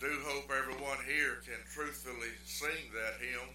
do 0.00 0.22
hope 0.30 0.46
everyone 0.54 0.98
here 1.06 1.42
can 1.42 1.58
truthfully 1.74 2.30
sing 2.46 2.86
that 2.94 3.18
hymn. 3.18 3.50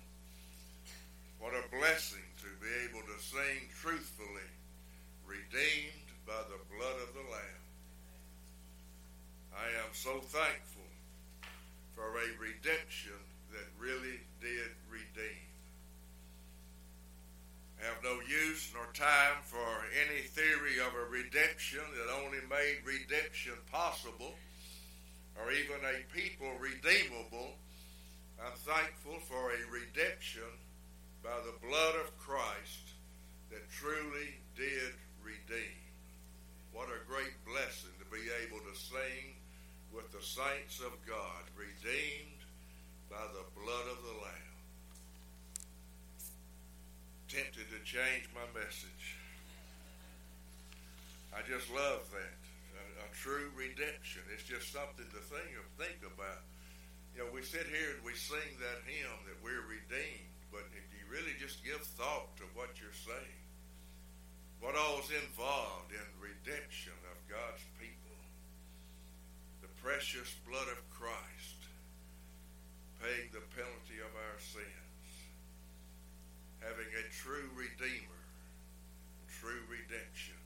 What 1.40 1.54
a 1.56 1.64
blessing 1.72 2.28
to 2.44 2.50
be 2.60 2.68
able 2.84 3.00
to 3.08 3.18
sing 3.24 3.72
truthfully, 3.80 4.52
redeemed 5.26 6.04
by 6.28 6.44
the 6.52 6.60
blood 6.76 7.00
of 7.00 7.16
the 7.16 7.24
Lamb. 7.32 7.64
I 9.56 9.88
am 9.88 9.92
so 9.94 10.20
thankful 10.20 10.92
for 11.96 12.12
a 12.12 12.36
redemption 12.36 13.20
that 13.52 13.80
really 13.80 14.20
did 14.42 14.76
redeem. 14.92 15.48
I 17.80 17.88
have 17.88 18.04
no 18.04 18.20
use 18.20 18.70
nor 18.74 18.92
time 18.94 19.40
for 19.44 19.88
any 19.96 20.28
theory 20.28 20.80
of 20.80 20.92
a 20.92 21.10
redemption 21.10 21.84
that 21.96 22.12
only 22.12 22.40
made 22.50 22.84
redemption 22.84 23.54
possible 23.72 24.36
or 25.40 25.52
even 25.52 25.80
a 25.82 26.06
people 26.14 26.52
redeemable. 26.60 27.58
I'm 28.42 28.58
thankful 28.58 29.20
for 29.26 29.52
a 29.52 29.72
redemption 29.72 30.52
by 31.24 31.38
the 31.46 31.56
blood 31.66 31.96
of 31.96 32.18
Christ 32.20 32.94
that 33.52 33.70
truly 33.72 34.38
did 34.56 34.94
redeem. 35.24 35.80
What 36.74 36.90
a 36.90 37.06
great 37.08 37.38
blessing 37.46 37.94
to 38.02 38.08
be 38.10 38.26
able 38.44 38.60
to 38.60 38.76
sing 38.76 39.38
with 39.94 40.12
the 40.12 40.26
saints 40.26 40.82
of 40.82 40.92
God, 41.08 41.46
redeemed 41.56 42.42
by 43.10 43.22
the 43.32 43.46
blood 43.54 43.88
of 43.94 44.02
the 44.02 44.18
Lamb. 44.26 44.54
Tempted 47.30 47.70
to 47.70 47.80
change 47.86 48.28
my 48.34 48.46
message. 48.58 49.18
I 51.34 51.42
just 51.48 51.70
love 51.74 52.10
that 52.12 52.43
true 53.24 53.56
redemption. 53.56 54.20
It's 54.36 54.44
just 54.44 54.76
something 54.76 55.08
to 55.08 55.22
think 55.32 55.56
of, 55.56 55.64
think 55.80 56.04
about. 56.04 56.44
You 57.16 57.24
know, 57.24 57.32
we 57.32 57.40
sit 57.40 57.72
here 57.72 57.96
and 57.96 58.04
we 58.04 58.18
sing 58.20 58.60
that 58.60 58.84
hymn 58.84 59.16
that 59.32 59.40
we're 59.40 59.64
redeemed, 59.64 60.36
but 60.52 60.68
if 60.76 60.84
you 60.92 61.08
really 61.08 61.32
just 61.40 61.64
give 61.64 61.80
thought 61.96 62.36
to 62.44 62.46
what 62.52 62.76
you're 62.84 63.00
saying, 63.08 63.42
what 64.60 64.76
all 64.76 65.00
is 65.00 65.14
involved 65.14 65.96
in 65.96 66.04
redemption 66.20 66.98
of 67.16 67.32
God's 67.32 67.64
people, 67.80 68.20
the 69.64 69.72
precious 69.80 70.36
blood 70.44 70.68
of 70.68 70.82
Christ 70.92 71.64
paying 73.00 73.32
the 73.32 73.46
penalty 73.56 74.04
of 74.04 74.12
our 74.12 74.40
sins, 74.44 75.06
having 76.60 76.92
a 76.92 77.04
true 77.24 77.48
redeemer, 77.56 78.24
true 79.40 79.64
redemption, 79.70 80.40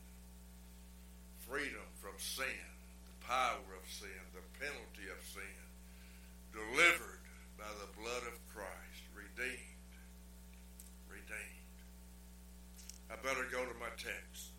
freedom 1.48 1.86
from 1.98 2.18
sin 2.18 2.68
power 3.28 3.76
of 3.76 3.84
sin, 3.92 4.24
the 4.32 4.46
penalty 4.56 5.12
of 5.12 5.20
sin, 5.20 5.60
delivered 6.56 7.28
by 7.60 7.68
the 7.84 7.92
blood 8.00 8.24
of 8.24 8.40
Christ, 8.48 9.04
redeemed. 9.12 9.92
Redeemed. 11.12 11.78
I 13.12 13.20
better 13.20 13.44
go 13.52 13.68
to 13.68 13.76
my 13.84 13.92
text. 14.00 14.56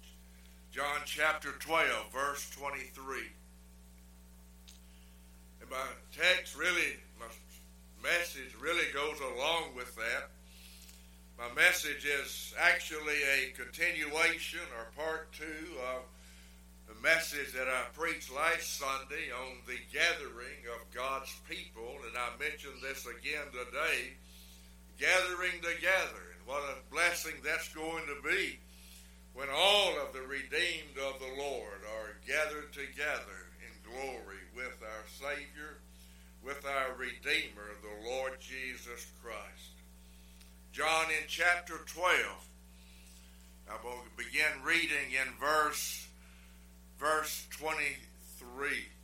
John 0.69 0.98
chapter 1.09 1.53
12, 1.53 2.13
verse 2.13 2.51
23. 2.51 3.33
And 5.63 5.71
my 5.71 5.89
text 6.13 6.55
really, 6.55 7.01
my 7.19 7.33
message 8.03 8.53
really 8.61 8.93
goes 8.93 9.17
along 9.19 9.75
with 9.75 9.97
that. 9.97 10.29
My 11.39 11.49
message 11.55 12.05
is 12.05 12.53
actually 12.61 13.17
a 13.25 13.57
continuation 13.57 14.61
or 14.77 14.93
part 15.03 15.33
two 15.33 15.81
of 15.97 16.03
the 16.87 17.01
message 17.03 17.55
that 17.55 17.69
I 17.69 17.89
preached 17.97 18.31
last 18.35 18.79
Sunday 18.79 19.33
on 19.33 19.65
the 19.67 19.81
gathering 19.91 20.61
of 20.77 20.95
God's 20.95 21.35
people, 21.49 21.89
and 22.05 22.17
I 22.19 22.37
mentioned 22.39 22.83
this 22.83 23.07
again 23.07 23.49
today 23.51 24.13
gathering 25.01 25.63
together, 25.63 26.37
and 26.37 26.45
what 26.45 26.63
a 26.65 26.93
blessing 26.93 27.35
that's 27.45 27.73
going 27.73 28.05
to 28.07 28.29
be 28.29 28.59
when 29.35 29.49
all 29.55 29.95
of 30.01 30.13
the 30.13 30.23
redeemed 30.23 30.97
of 30.97 31.21
the 31.21 31.43
Lord 31.43 31.81
are 31.97 32.17
gathered 32.27 32.73
together 32.73 33.49
in 33.63 33.93
glory 33.93 34.43
with 34.55 34.77
our 34.83 35.05
Savior, 35.19 35.79
with 36.45 36.65
our 36.67 36.95
Redeemer, 36.97 37.71
the 37.83 38.11
Lord 38.11 38.41
Jesus 38.41 39.07
Christ. 39.23 39.73
John 40.73 41.07
in 41.11 41.27
chapter 41.27 41.79
12, 41.87 42.15
I 43.71 43.85
will 43.85 44.03
begin 44.17 44.63
reading 44.65 45.13
in 45.13 45.33
verse 45.41 46.09
verse 46.99 47.47
23. 47.51 48.98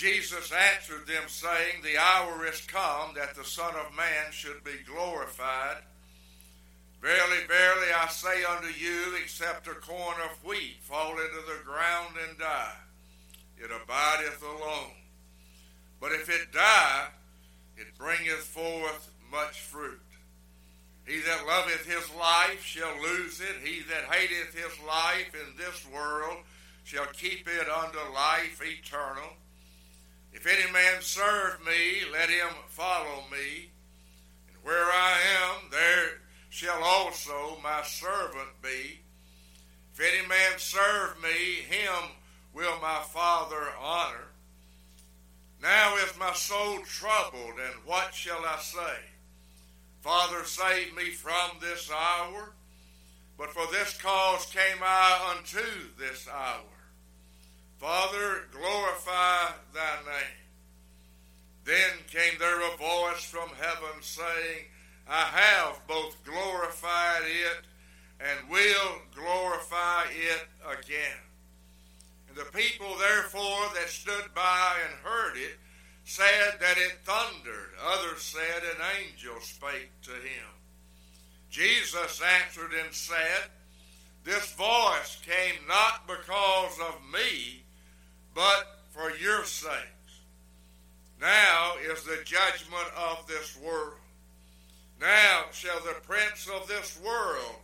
Jesus 0.00 0.50
answered 0.50 1.06
them, 1.06 1.24
saying, 1.26 1.82
The 1.82 1.98
hour 1.98 2.46
is 2.46 2.62
come 2.62 3.10
that 3.16 3.34
the 3.34 3.44
Son 3.44 3.74
of 3.74 3.94
Man 3.94 4.32
should 4.32 4.64
be 4.64 4.80
glorified. 4.86 5.76
Verily, 7.02 7.44
verily, 7.46 7.92
I 7.94 8.08
say 8.08 8.42
unto 8.44 8.68
you, 8.68 9.18
except 9.22 9.66
a 9.66 9.74
corn 9.74 10.16
of 10.24 10.42
wheat 10.42 10.78
fall 10.80 11.10
into 11.10 11.42
the 11.46 11.62
ground 11.66 12.14
and 12.26 12.38
die, 12.38 12.76
it 13.58 13.70
abideth 13.70 14.42
alone. 14.42 14.96
But 16.00 16.12
if 16.12 16.30
it 16.30 16.50
die, 16.50 17.08
it 17.76 17.98
bringeth 17.98 18.44
forth 18.44 19.10
much 19.30 19.60
fruit. 19.60 20.00
He 21.06 21.20
that 21.20 21.46
loveth 21.46 21.84
his 21.84 22.10
life 22.18 22.64
shall 22.64 23.02
lose 23.02 23.42
it. 23.42 23.56
He 23.62 23.82
that 23.82 24.04
hateth 24.10 24.54
his 24.54 24.82
life 24.86 25.34
in 25.34 25.58
this 25.58 25.86
world 25.92 26.38
shall 26.84 27.06
keep 27.12 27.46
it 27.46 27.68
unto 27.68 27.98
life 28.14 28.62
eternal. 28.64 29.36
If 30.32 30.46
any 30.46 30.70
man 30.72 31.00
serve 31.00 31.64
me, 31.64 32.10
let 32.12 32.30
him 32.30 32.48
follow 32.68 33.24
me. 33.30 33.70
And 34.48 34.56
where 34.62 34.86
I 34.86 35.18
am, 35.42 35.70
there 35.70 36.20
shall 36.48 36.82
also 36.82 37.58
my 37.62 37.82
servant 37.82 38.60
be. 38.62 39.00
If 39.92 40.00
any 40.00 40.26
man 40.26 40.58
serve 40.58 41.20
me, 41.22 41.62
him 41.68 42.10
will 42.52 42.80
my 42.80 43.02
Father 43.12 43.68
honor. 43.80 44.28
Now 45.62 45.96
is 45.96 46.18
my 46.18 46.32
soul 46.32 46.78
troubled, 46.86 47.58
and 47.58 47.84
what 47.84 48.14
shall 48.14 48.44
I 48.44 48.58
say? 48.60 49.00
Father, 50.00 50.44
save 50.44 50.96
me 50.96 51.10
from 51.10 51.58
this 51.60 51.90
hour. 51.90 52.54
But 53.36 53.50
for 53.50 53.70
this 53.72 53.96
cause 53.96 54.46
came 54.46 54.82
I 54.82 55.34
unto 55.36 55.64
this 55.98 56.28
hour. 56.28 56.69
Father, 57.80 58.44
glorify 58.52 59.52
thy 59.72 59.96
name. 60.04 60.40
Then 61.64 61.92
came 62.10 62.38
there 62.38 62.60
a 62.60 62.76
voice 62.76 63.24
from 63.24 63.48
heaven 63.58 64.02
saying, 64.02 64.66
I 65.08 65.22
have 65.22 65.80
both 65.88 66.22
glorified 66.22 67.22
it 67.24 67.64
and 68.20 68.50
will 68.50 69.00
glorify 69.14 70.04
it 70.10 70.46
again. 70.78 71.16
And 72.28 72.36
the 72.36 72.52
people 72.52 72.96
therefore 72.98 73.70
that 73.74 73.88
stood 73.88 74.34
by 74.34 74.76
and 74.86 74.98
heard 75.02 75.36
it 75.36 75.58
said 76.04 76.60
that 76.60 76.76
it 76.76 76.98
thundered. 77.04 77.70
Others 77.82 78.20
said 78.20 78.62
an 78.62 78.84
angel 79.00 79.40
spake 79.40 79.90
to 80.02 80.10
him. 80.10 80.50
Jesus 81.50 82.20
answered 82.44 82.72
and 82.84 82.92
said, 82.92 83.48
This 84.24 84.52
voice 84.52 85.18
came 85.24 85.66
not 85.66 86.06
because 86.06 86.78
of 86.78 87.00
me, 87.12 87.64
but 88.34 88.80
for 88.90 89.10
your 89.16 89.44
sakes. 89.44 90.20
Now 91.20 91.74
is 91.90 92.02
the 92.04 92.18
judgment 92.24 92.86
of 92.96 93.26
this 93.26 93.56
world. 93.62 93.94
Now 95.00 95.44
shall 95.52 95.80
the 95.80 95.96
prince 96.02 96.48
of 96.48 96.66
this 96.66 96.98
world 97.04 97.56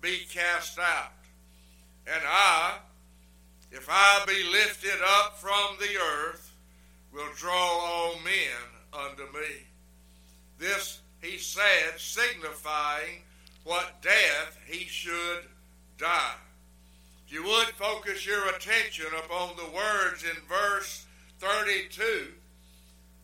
be 0.00 0.26
cast 0.30 0.78
out. 0.78 1.12
And 2.06 2.22
I, 2.26 2.78
if 3.72 3.88
I 3.88 4.24
be 4.26 4.44
lifted 4.52 5.00
up 5.20 5.38
from 5.38 5.76
the 5.80 5.96
earth, 5.96 6.52
will 7.12 7.32
draw 7.36 7.54
all 7.54 8.14
men 8.24 9.08
unto 9.08 9.22
me. 9.32 9.66
This 10.58 11.00
he 11.24 11.38
said, 11.38 11.98
signifying 11.98 13.22
what 13.64 14.02
death 14.02 14.58
he 14.66 14.84
should 14.84 15.44
die. 15.96 16.34
If 17.26 17.32
you 17.32 17.42
would 17.42 17.68
focus 17.76 18.26
your 18.26 18.48
attention 18.48 19.06
upon 19.24 19.56
the 19.56 19.70
words 19.74 20.24
in 20.24 20.36
verse 20.48 21.06
32, 21.38 22.28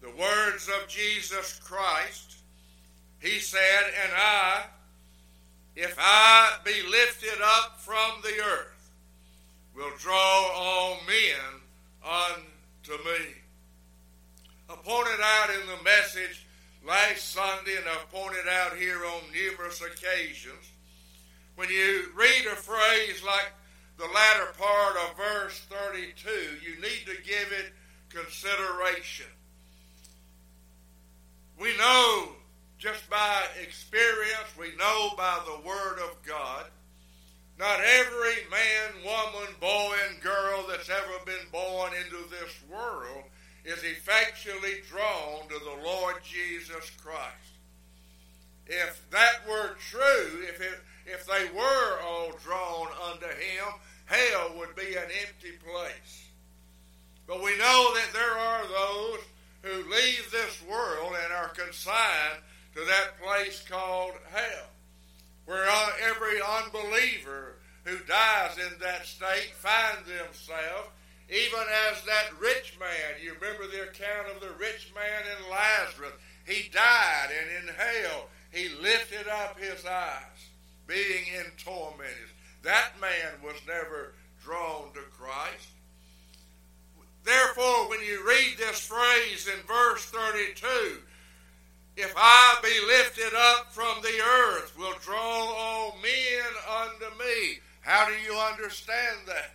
the 0.03 0.11
words 0.11 0.69
of 0.69 0.89
Jesus 0.89 1.61
Christ, 1.63 2.37
he 3.21 3.39
said, 3.39 3.85
And 4.03 4.13
I, 4.17 4.63
if 5.77 5.95
I 5.99 6.57
be 6.65 6.83
lifted 6.91 7.43
up 7.43 7.79
from 7.81 8.23
the 8.23 8.41
earth, 8.43 8.91
will 9.75 9.93
draw 9.99 10.51
all 10.55 10.97
men 11.07 11.61
unto 12.05 13.03
me. 13.05 13.27
I 14.69 14.75
pointed 14.77 15.21
out 15.23 15.51
in 15.51 15.67
the 15.67 15.85
message 15.85 16.47
last 16.87 17.33
Sunday, 17.33 17.77
and 17.77 17.87
I've 17.89 18.11
pointed 18.11 18.49
out 18.49 18.77
here 18.77 19.05
on 19.05 19.21
numerous 19.33 19.83
occasions, 19.83 20.71
when 21.57 21.69
you 21.69 22.07
read 22.17 22.47
a 22.47 22.57
phrase 22.57 23.23
like 23.25 23.53
the 24.01 24.07
latter 24.15 24.53
part 24.59 24.97
of 24.97 25.17
verse 25.17 25.61
32, 25.69 26.31
you 26.65 26.81
need 26.81 27.05
to 27.05 27.23
give 27.23 27.53
it 27.53 27.73
consideration. 28.09 29.27
We 31.61 31.77
know 31.77 32.31
just 32.79 33.11
by 33.11 33.43
experience, 33.63 34.57
we 34.59 34.75
know 34.79 35.11
by 35.19 35.39
the 35.45 35.69
Word 35.69 35.99
of 35.99 36.17
God, 36.27 36.65
not 37.59 37.79
every 37.81 38.37
man, 38.51 39.05
woman, 39.05 39.55
boy, 39.61 39.95
and 40.09 40.23
girl 40.23 40.65
that's 40.67 40.89
ever 40.89 41.25
been 41.27 41.47
born 41.53 41.93
into 41.93 42.27
this 42.31 42.57
world 42.73 43.25
is 43.67 43.83
effectually 43.85 44.81
drawn 44.89 45.47
to 45.49 45.59
the 45.59 45.85
Lord 45.85 46.17
Jesus 46.25 46.91
Christ. 47.05 47.37
If 48.67 49.05
that 49.11 49.47
were 49.47 49.77
true, 49.91 50.43
if, 50.49 50.63
it, 50.63 50.81
if 51.05 51.27
they 51.27 51.55
were 51.55 52.01
all 52.03 52.33
drawn 52.43 52.89
unto 53.11 53.27
Him, 53.27 53.75
hell 54.11 54.53
would 54.59 54.75
be 54.75 54.97
an 54.97 55.09
empty 55.23 55.57
place. 55.63 56.27
But 57.27 57.43
we 57.45 57.57
know 57.59 57.95
that 57.95 58.11
there 58.13 58.39
are 58.39 58.63
those 58.67 59.21
who 59.63 59.91
leave 59.91 60.31
this 60.33 60.61
world 60.69 61.15
and 61.23 61.33
are 61.33 61.51
consigned 61.51 62.43
to 62.75 62.81
that 62.87 63.23
place 63.23 63.63
called 63.69 64.15
hell, 64.33 64.67
where 65.47 65.67
every 66.09 66.41
unbeliever 66.43 67.55
who 67.85 67.99
dies 68.07 68.59
in 68.59 68.79
that 68.81 69.07
state 69.07 69.53
finds 69.55 70.09
themselves, 70.09 70.89
even 71.29 71.65
as 71.89 72.03
that 72.05 72.31
rich 72.41 72.77
man. 72.81 73.23
You 73.23 73.35
remember 73.41 73.67
the 73.69 73.85
account 73.85 74.35
of 74.35 74.41
the 74.41 74.51
rich 74.59 74.91
man 74.93 75.23
and 75.37 75.51
Lazarus. 75.51 76.13
He 76.45 76.69
died, 76.71 77.29
and 77.31 77.69
in 77.69 77.75
hell 77.75 78.29
he 78.51 78.69
lifted 78.83 79.29
up 79.29 79.57
his 79.59 79.87
eyes, 79.87 80.49
being 80.89 81.27
in 81.39 81.47
torment. 81.65 82.11
That 82.63 82.93
man 83.01 83.43
was 83.43 83.57
never 83.67 84.13
drawn 84.43 84.93
to 84.95 85.01
Christ. 85.19 85.69
Therefore, 87.25 87.89
when 87.89 88.01
you 88.01 88.27
read 88.27 88.57
this 88.57 88.81
phrase 88.81 89.47
in 89.47 89.61
verse 89.67 90.05
32, 90.07 91.01
if 91.97 92.15
I 92.17 92.59
be 92.63 92.87
lifted 92.87 93.37
up 93.37 93.73
from 93.73 94.01
the 94.03 94.21
earth, 94.21 94.77
will 94.79 94.95
draw 95.03 95.19
all 95.19 95.97
men 96.03 96.51
unto 96.83 97.19
me. 97.19 97.59
How 97.83 98.07
do 98.07 98.15
you 98.15 98.39
understand 98.39 99.19
that? 99.27 99.55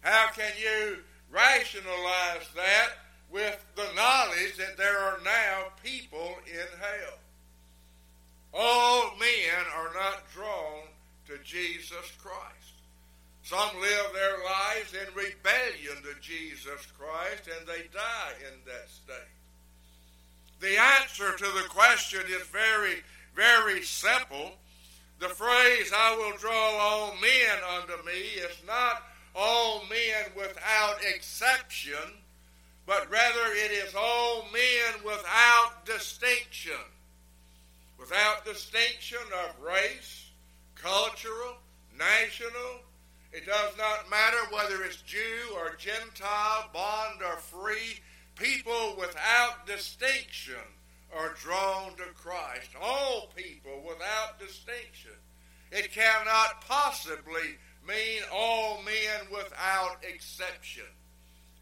How 0.00 0.30
can 0.34 0.52
you 0.60 0.98
rationalize 1.30 2.48
that 2.54 2.90
with 3.30 3.64
the 3.76 3.88
knowledge 3.94 4.56
that 4.58 4.76
there 4.76 4.98
are 4.98 5.20
now 5.24 5.64
people 5.82 6.36
in 6.46 6.78
hell? 6.80 7.18
All 8.54 9.16
men 9.18 9.64
are 9.76 9.92
not 9.94 10.30
drawn 10.32 10.88
to 11.32 11.42
Jesus 11.44 12.12
Christ. 12.22 12.76
Some 13.42 13.80
live 13.80 14.06
their 14.12 14.38
lives 14.44 14.92
in 14.92 15.14
rebellion 15.14 16.02
to 16.02 16.20
Jesus 16.20 16.86
Christ 16.98 17.48
and 17.58 17.66
they 17.66 17.88
die 17.92 18.34
in 18.40 18.58
that 18.66 18.88
state. 18.88 19.32
The 20.60 20.78
answer 20.78 21.36
to 21.36 21.44
the 21.44 21.68
question 21.68 22.20
is 22.28 22.46
very, 22.48 23.02
very 23.34 23.82
simple. 23.82 24.52
The 25.18 25.28
phrase, 25.28 25.90
I 25.94 26.16
will 26.16 26.36
draw 26.38 26.78
all 26.78 27.14
men 27.14 27.58
unto 27.76 28.04
me, 28.04 28.12
is 28.12 28.56
not 28.66 29.02
all 29.34 29.82
men 29.88 30.30
without 30.36 30.96
exception, 31.14 32.12
but 32.86 33.10
rather 33.10 33.52
it 33.54 33.70
is 33.72 33.94
all 33.96 34.46
men 34.52 35.04
without 35.04 35.84
distinction. 35.84 36.72
Without 37.98 38.44
distinction 38.44 39.18
of 39.46 39.64
race, 39.64 40.21
cultural, 40.74 41.56
national, 41.96 42.82
it 43.32 43.46
does 43.46 43.76
not 43.78 44.10
matter 44.10 44.38
whether 44.50 44.82
it's 44.84 45.00
Jew 45.02 45.54
or 45.54 45.74
Gentile, 45.76 46.68
bond 46.72 47.22
or 47.24 47.36
free. 47.36 48.00
People 48.36 48.96
without 48.98 49.66
distinction 49.66 50.54
are 51.16 51.34
drawn 51.40 51.96
to 51.96 52.04
Christ. 52.14 52.70
All 52.80 53.30
people 53.34 53.82
without 53.86 54.38
distinction. 54.38 55.12
It 55.70 55.92
cannot 55.92 56.60
possibly 56.62 57.56
mean 57.86 58.22
all 58.30 58.82
men 58.82 59.30
without 59.30 59.96
exception. 60.02 60.84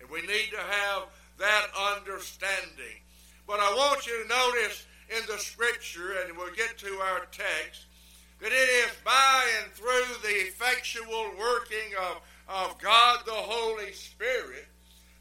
And 0.00 0.10
we 0.10 0.22
need 0.22 0.50
to 0.50 0.58
have 0.58 1.04
that 1.38 1.66
understanding. 1.96 2.98
But 3.46 3.60
I 3.60 3.74
want 3.74 4.06
you 4.06 4.22
to 4.22 4.28
notice 4.28 4.86
in 5.08 5.22
the 5.26 5.38
scripture, 5.38 6.14
and 6.24 6.36
we'll 6.36 6.54
get 6.54 6.78
to 6.78 6.98
our 6.98 7.26
text, 7.32 7.86
that 8.40 8.52
it 8.52 8.54
is 8.54 8.92
by 9.04 9.44
and 9.62 9.72
through 9.72 10.16
the 10.22 10.34
effectual 10.48 11.30
working 11.38 11.94
of, 12.00 12.20
of 12.48 12.78
God 12.78 13.20
the 13.26 13.32
Holy 13.32 13.92
Spirit 13.92 14.66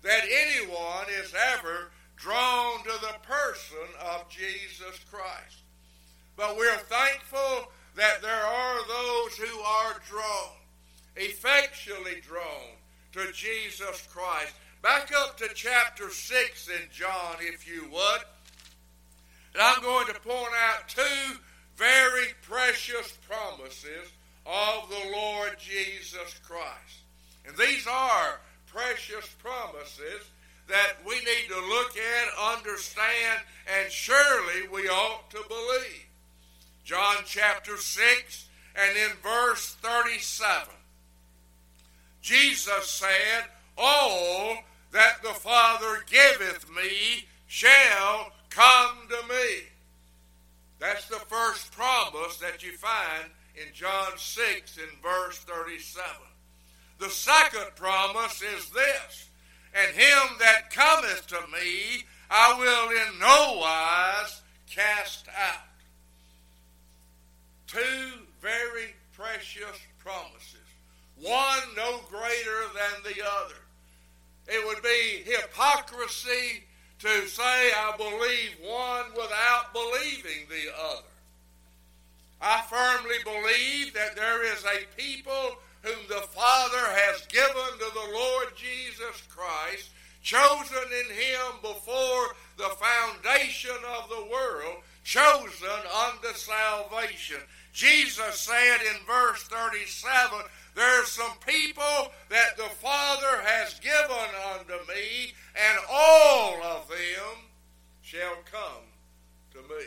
that 0.01 0.23
anyone 0.23 1.05
is 1.21 1.33
ever 1.53 1.91
drawn 2.15 2.79
to 2.83 2.91
the 3.01 3.15
person 3.27 3.87
of 4.13 4.29
Jesus 4.29 4.99
Christ. 5.11 5.63
But 6.37 6.55
we're 6.57 6.77
thankful 6.77 7.71
that 7.95 8.21
there 8.21 8.45
are 8.45 8.87
those 8.87 9.35
who 9.37 9.59
are 9.59 9.95
drawn, 10.07 10.55
effectually 11.17 12.21
drawn 12.25 12.77
to 13.13 13.31
Jesus 13.33 14.07
Christ. 14.09 14.53
Back 14.81 15.11
up 15.17 15.37
to 15.39 15.49
chapter 15.53 16.09
6 16.09 16.69
in 16.69 16.89
John, 16.91 17.35
if 17.39 17.67
you 17.67 17.89
would. 17.91 18.21
And 19.53 19.61
I'm 19.61 19.81
going 19.81 20.07
to 20.07 20.13
point 20.21 20.53
out 20.71 20.87
two 20.87 21.39
very 21.79 22.27
precious 22.41 23.17
promises 23.27 24.11
of 24.45 24.89
the 24.89 25.11
Lord 25.13 25.51
Jesus 25.57 26.35
Christ. 26.45 26.99
And 27.47 27.55
these 27.55 27.87
are 27.87 28.41
precious 28.67 29.27
promises 29.41 30.27
that 30.67 30.97
we 31.07 31.15
need 31.15 31.47
to 31.47 31.55
look 31.55 31.95
at, 31.97 32.53
understand, 32.53 33.39
and 33.79 33.91
surely 33.91 34.67
we 34.67 34.89
ought 34.89 35.31
to 35.31 35.41
believe. 35.47 36.05
John 36.83 37.17
chapter 37.25 37.77
6 37.77 38.49
and 38.75 38.97
in 38.97 39.15
verse 39.23 39.75
37. 39.81 40.73
Jesus 42.21 42.89
said, 42.89 43.45
All 43.77 44.57
that 44.91 45.23
the 45.23 45.29
Father 45.29 46.03
giveth 46.09 46.69
me 46.69 47.25
shall 47.47 48.31
come 48.49 48.97
to 49.07 49.27
me. 49.33 49.68
That's 50.79 51.07
the 51.07 51.19
first 51.27 51.71
promise 51.73 52.37
that 52.37 52.63
you 52.63 52.71
find 52.71 53.29
in 53.55 53.73
John 53.73 54.17
6 54.17 54.77
in 54.77 55.01
verse 55.03 55.39
37. 55.39 56.05
The 56.99 57.09
second 57.09 57.75
promise 57.75 58.41
is 58.41 58.69
this 58.69 59.29
And 59.73 59.95
him 59.95 60.37
that 60.39 60.71
cometh 60.71 61.27
to 61.27 61.39
me, 61.51 62.05
I 62.31 62.57
will 62.57 62.89
in 62.91 63.19
no 63.19 63.59
wise 63.59 64.41
cast 64.69 65.27
out. 65.27 65.65
Two 67.67 68.19
very 68.41 68.95
precious 69.13 69.77
promises. 69.99 70.55
One 71.19 71.75
no 71.75 71.99
greater 72.09 72.61
than 72.73 73.03
the 73.03 73.21
other. 73.21 73.55
It 74.47 74.65
would 74.65 74.81
be 74.81 75.29
hypocrisy 75.29 76.63
to 76.99 77.27
say 77.27 77.41
I 77.43 77.93
believe 77.97 78.57
one 78.61 79.11
without 79.15 79.73
believing 79.73 80.47
the 80.49 80.73
other. 80.77 81.03
I 82.41 82.61
firmly 82.69 83.17
believe 83.23 83.93
that 83.93 84.15
there 84.15 84.43
is 84.43 84.63
a 84.65 85.01
people 85.01 85.57
whom 85.81 86.07
the 86.07 86.27
Father 86.27 86.77
has 86.77 87.25
given 87.27 87.79
to 87.79 87.93
the 87.93 88.13
Lord 88.13 88.47
Jesus 88.55 89.23
Christ, 89.29 89.89
chosen 90.21 90.83
in 90.91 91.15
Him 91.15 91.61
before 91.61 92.35
the 92.57 92.75
foundation 92.75 93.77
of 93.97 94.09
the 94.09 94.27
world, 94.29 94.83
chosen 95.09 95.81
unto 96.05 96.33
salvation. 96.35 97.41
Jesus 97.73 98.41
said 98.41 98.77
in 98.81 99.03
verse 99.07 99.41
37 99.43 100.39
there's 100.75 101.07
some 101.07 101.33
people 101.47 102.11
that 102.29 102.55
the 102.57 102.69
Father 102.79 103.41
has 103.43 103.79
given 103.79 104.29
unto 104.53 104.73
me, 104.87 105.33
and 105.55 105.79
all 105.91 106.61
of 106.61 106.87
them 106.87 107.37
shall 108.03 108.35
come 108.51 108.85
to 109.53 109.57
me. 109.57 109.85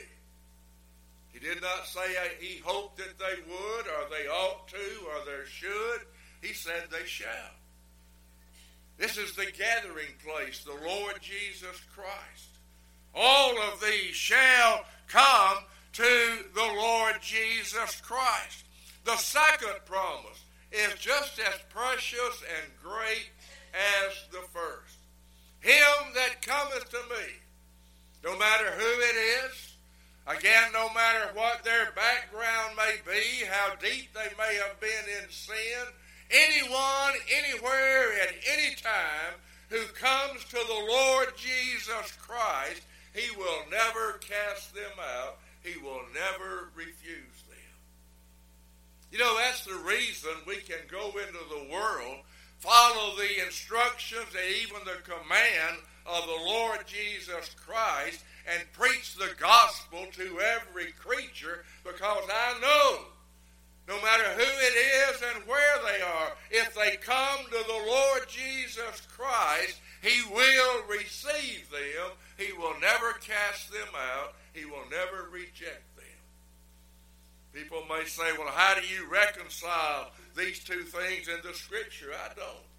He 1.32 1.38
did 1.38 1.62
not 1.62 1.86
say 1.86 2.00
he 2.40 2.58
hoped 2.64 2.98
that 2.98 3.16
they 3.18 3.42
would, 3.48 3.86
or 3.86 4.10
they 4.10 4.26
ought 4.26 4.66
to, 4.68 5.06
or 5.06 5.24
they 5.24 5.48
should. 5.48 6.00
He 6.42 6.52
said 6.52 6.88
they 6.90 7.06
shall. 7.06 7.54
This 8.98 9.16
is 9.16 9.36
the 9.36 9.46
gathering 9.56 10.14
place, 10.26 10.64
the 10.64 10.72
Lord 10.84 11.14
Jesus 11.20 11.80
Christ. 11.94 12.58
All 13.14 13.56
of 13.62 13.80
these 13.80 14.14
shall 14.14 14.84
come 15.12 15.58
to 15.92 16.38
the 16.54 16.72
Lord 16.74 17.16
Jesus 17.20 18.00
Christ. 18.00 18.64
The 19.04 19.16
second 19.16 19.84
promise 19.84 20.42
is 20.70 20.94
just 20.98 21.38
as 21.38 21.60
precious 21.68 22.42
and 22.42 22.72
great 22.82 23.28
as 23.74 24.24
the 24.30 24.46
first. 24.52 24.96
Him 25.60 26.14
that 26.14 26.40
cometh 26.40 26.90
to 26.90 26.96
me, 26.96 27.26
no 28.24 28.38
matter 28.38 28.70
who 28.70 29.00
it 29.00 29.44
is, 29.44 29.74
again, 30.26 30.72
no 30.72 30.88
matter 30.94 31.28
what 31.34 31.62
their 31.62 31.92
background 31.94 32.76
may 32.76 32.96
be, 33.04 33.44
how 33.44 33.74
deep 33.76 34.14
they 34.14 34.30
may 34.38 34.58
have 34.66 34.80
been 34.80 35.22
in 35.22 35.28
sin, 35.28 35.84
anyone, 36.30 37.12
anywhere, 37.36 38.12
at 38.22 38.34
any 38.50 38.74
time 38.76 39.34
who 39.68 39.84
comes 39.92 40.44
to 40.44 40.56
the 40.56 40.86
Lord 40.88 41.28
Jesus 41.36 42.12
Christ, 42.18 42.82
he 43.14 43.30
will 43.36 43.64
never 43.70 44.18
cast 44.18 44.74
them 44.74 44.98
out. 44.98 45.38
He 45.62 45.78
will 45.80 46.02
never 46.14 46.70
refuse 46.74 47.42
them. 47.48 47.58
You 49.10 49.18
know, 49.18 49.36
that's 49.36 49.64
the 49.64 49.74
reason 49.86 50.30
we 50.46 50.56
can 50.56 50.80
go 50.90 51.08
into 51.08 51.44
the 51.50 51.70
world, 51.70 52.18
follow 52.82 53.14
the 53.16 53.44
instructions 53.44 54.26
and 54.34 54.56
even 54.62 54.78
the 54.84 55.02
command 55.02 55.78
of 56.06 56.26
the 56.26 56.44
Lord 56.46 56.80
Jesus 56.86 57.54
Christ, 57.64 58.24
and 58.52 58.72
preach 58.72 59.14
the 59.14 59.30
gospel 59.38 60.06
to 60.16 60.40
every 60.40 60.92
creature 60.92 61.64
because 61.84 62.24
I 62.28 62.58
know 62.60 63.04
no 63.86 64.02
matter 64.02 64.28
who 64.34 64.42
it 64.42 65.12
is 65.12 65.22
and 65.34 65.46
where 65.46 65.78
they 65.86 66.02
are, 66.02 66.32
if 66.50 66.74
they 66.74 66.96
come 66.96 67.44
to 67.44 67.50
the 67.50 67.84
Lord 67.86 68.22
Jesus 68.28 69.06
Christ, 69.16 69.80
He 70.02 70.22
will 70.32 70.82
receive 70.88 71.70
them. 71.70 72.10
He 72.36 72.52
will 72.52 72.74
never 72.80 73.12
cast 73.12 73.70
them 73.70 73.94
out. 73.94 74.34
He 74.54 74.64
will 74.64 74.88
never 74.90 75.28
reject 75.30 75.84
them. 75.96 76.04
People 77.52 77.82
may 77.88 78.06
say, 78.06 78.32
well, 78.36 78.52
how 78.52 78.74
do 78.74 78.86
you 78.86 79.08
reconcile 79.08 80.10
these 80.36 80.58
two 80.58 80.82
things 80.82 81.28
in 81.28 81.38
the 81.48 81.54
Scripture? 81.54 82.10
I 82.12 82.34
don't. 82.34 82.71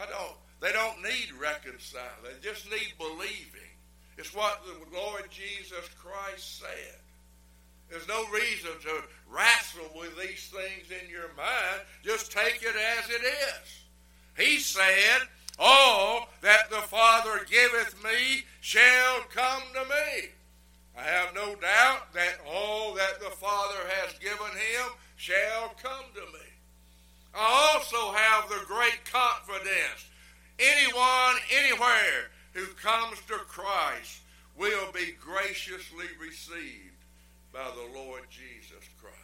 I 0.00 0.06
don't. 0.06 0.36
They 0.60 0.72
don't 0.72 1.02
need 1.02 1.32
reconciling. 1.40 2.06
They 2.22 2.48
just 2.48 2.70
need 2.70 2.92
believing. 2.98 3.70
It's 4.18 4.34
what 4.34 4.62
the 4.64 4.96
Lord 4.96 5.24
Jesus 5.30 5.88
Christ 5.98 6.60
said. 6.60 7.00
There's 7.88 8.06
no 8.06 8.24
reason 8.28 8.70
to 8.82 9.02
wrestle 9.28 9.90
with 9.98 10.16
these 10.16 10.48
things 10.48 10.90
in 10.90 11.10
your 11.10 11.34
mind. 11.36 11.82
Just 12.04 12.30
take 12.30 12.62
it 12.62 12.74
as 12.98 13.10
it 13.10 13.22
is. 13.24 13.80
He 14.36 14.58
said, 14.58 15.26
All 15.58 16.28
that 16.42 16.70
the 16.70 16.76
Father 16.76 17.40
giveth 17.50 18.02
me 18.04 18.44
shall 18.60 19.22
come 19.34 19.62
to 19.74 19.80
me. 19.80 20.28
I 20.96 21.02
have 21.02 21.34
no 21.34 21.54
doubt 21.56 22.12
that 22.12 22.38
all 22.46 22.94
that 22.94 23.20
the 23.20 23.30
Father 23.30 23.78
has 24.02 24.18
given 24.18 24.52
him 24.52 24.92
shall 25.16 25.74
come 25.82 26.04
to 26.14 26.20
me. 26.20 26.49
I 27.34 27.72
also 27.74 28.12
have 28.12 28.48
the 28.48 28.64
great 28.66 29.00
confidence. 29.04 30.08
Anyone, 30.58 31.36
anywhere 31.56 32.30
who 32.52 32.66
comes 32.74 33.18
to 33.28 33.34
Christ 33.34 34.20
will 34.56 34.92
be 34.92 35.14
graciously 35.20 36.06
received 36.20 36.90
by 37.52 37.66
the 37.74 37.98
Lord 37.98 38.22
Jesus 38.30 38.84
Christ. 39.00 39.16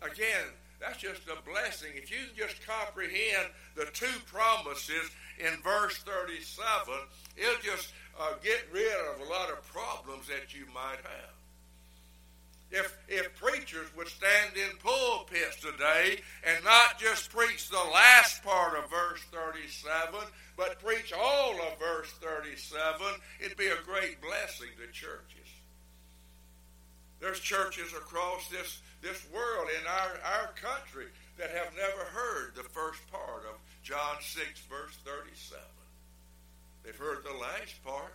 Again, 0.00 0.46
that's 0.80 0.98
just 0.98 1.22
a 1.26 1.42
blessing. 1.48 1.90
If 1.94 2.10
you 2.10 2.18
can 2.28 2.48
just 2.48 2.66
comprehend 2.66 3.48
the 3.74 3.86
two 3.92 4.18
promises 4.26 5.10
in 5.38 5.60
verse 5.62 5.98
37, 5.98 6.94
it'll 7.36 7.62
just 7.62 7.92
uh, 8.18 8.34
get 8.42 8.64
rid 8.72 8.94
of 9.12 9.20
a 9.20 9.30
lot 9.30 9.50
of 9.50 9.66
problems 9.66 10.28
that 10.28 10.54
you 10.54 10.66
might 10.72 11.02
have. 11.02 11.37
If, 12.70 12.98
if 13.08 13.34
preachers 13.36 13.86
would 13.96 14.08
stand 14.08 14.56
in 14.56 14.76
pulpits 14.78 15.56
today 15.56 16.20
and 16.44 16.62
not 16.64 16.98
just 16.98 17.30
preach 17.30 17.70
the 17.70 17.90
last 17.94 18.44
part 18.44 18.76
of 18.76 18.90
verse 18.90 19.22
37, 19.32 20.14
but 20.56 20.78
preach 20.78 21.12
all 21.12 21.52
of 21.52 21.78
verse 21.78 22.12
37, 22.20 23.00
it'd 23.40 23.56
be 23.56 23.68
a 23.68 23.82
great 23.86 24.20
blessing 24.20 24.68
to 24.76 24.92
churches. 24.92 25.48
There's 27.20 27.40
churches 27.40 27.92
across 27.94 28.48
this, 28.48 28.80
this 29.00 29.26
world 29.32 29.68
in 29.80 29.86
our, 29.86 30.20
our 30.24 30.52
country 30.52 31.06
that 31.38 31.50
have 31.50 31.72
never 31.74 32.04
heard 32.10 32.54
the 32.54 32.68
first 32.68 33.00
part 33.10 33.44
of 33.48 33.58
John 33.82 34.16
6, 34.20 34.44
verse 34.68 34.96
37. 35.04 35.62
They've 36.84 36.94
heard 36.94 37.24
the 37.24 37.38
last 37.38 37.82
part. 37.84 38.14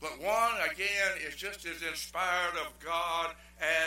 But 0.00 0.20
one, 0.20 0.54
again, 0.70 1.18
is 1.26 1.34
just 1.34 1.66
as 1.66 1.82
inspired 1.82 2.56
of 2.60 2.72
God 2.84 3.34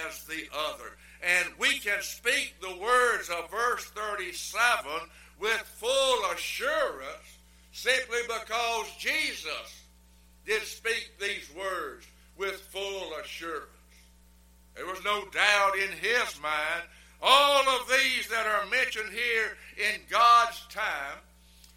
as 0.07 0.25
the 0.25 0.43
other. 0.53 0.97
And 1.23 1.53
we 1.57 1.79
can 1.79 2.01
speak 2.01 2.55
the 2.61 2.75
words 2.77 3.29
of 3.29 3.49
verse 3.49 3.85
37 3.85 4.91
with 5.39 5.61
full 5.79 6.31
assurance 6.33 7.37
simply 7.71 8.19
because 8.27 8.87
Jesus 8.99 9.83
did 10.45 10.63
speak 10.63 11.11
these 11.19 11.49
words 11.57 12.05
with 12.37 12.55
full 12.55 13.13
assurance. 13.23 13.69
There 14.75 14.85
was 14.85 15.03
no 15.03 15.25
doubt 15.29 15.75
in 15.75 15.91
his 15.97 16.39
mind. 16.41 16.83
All 17.21 17.69
of 17.69 17.87
these 17.87 18.27
that 18.29 18.47
are 18.47 18.69
mentioned 18.69 19.11
here 19.11 19.57
in 19.77 20.01
God's 20.09 20.65
time 20.67 21.19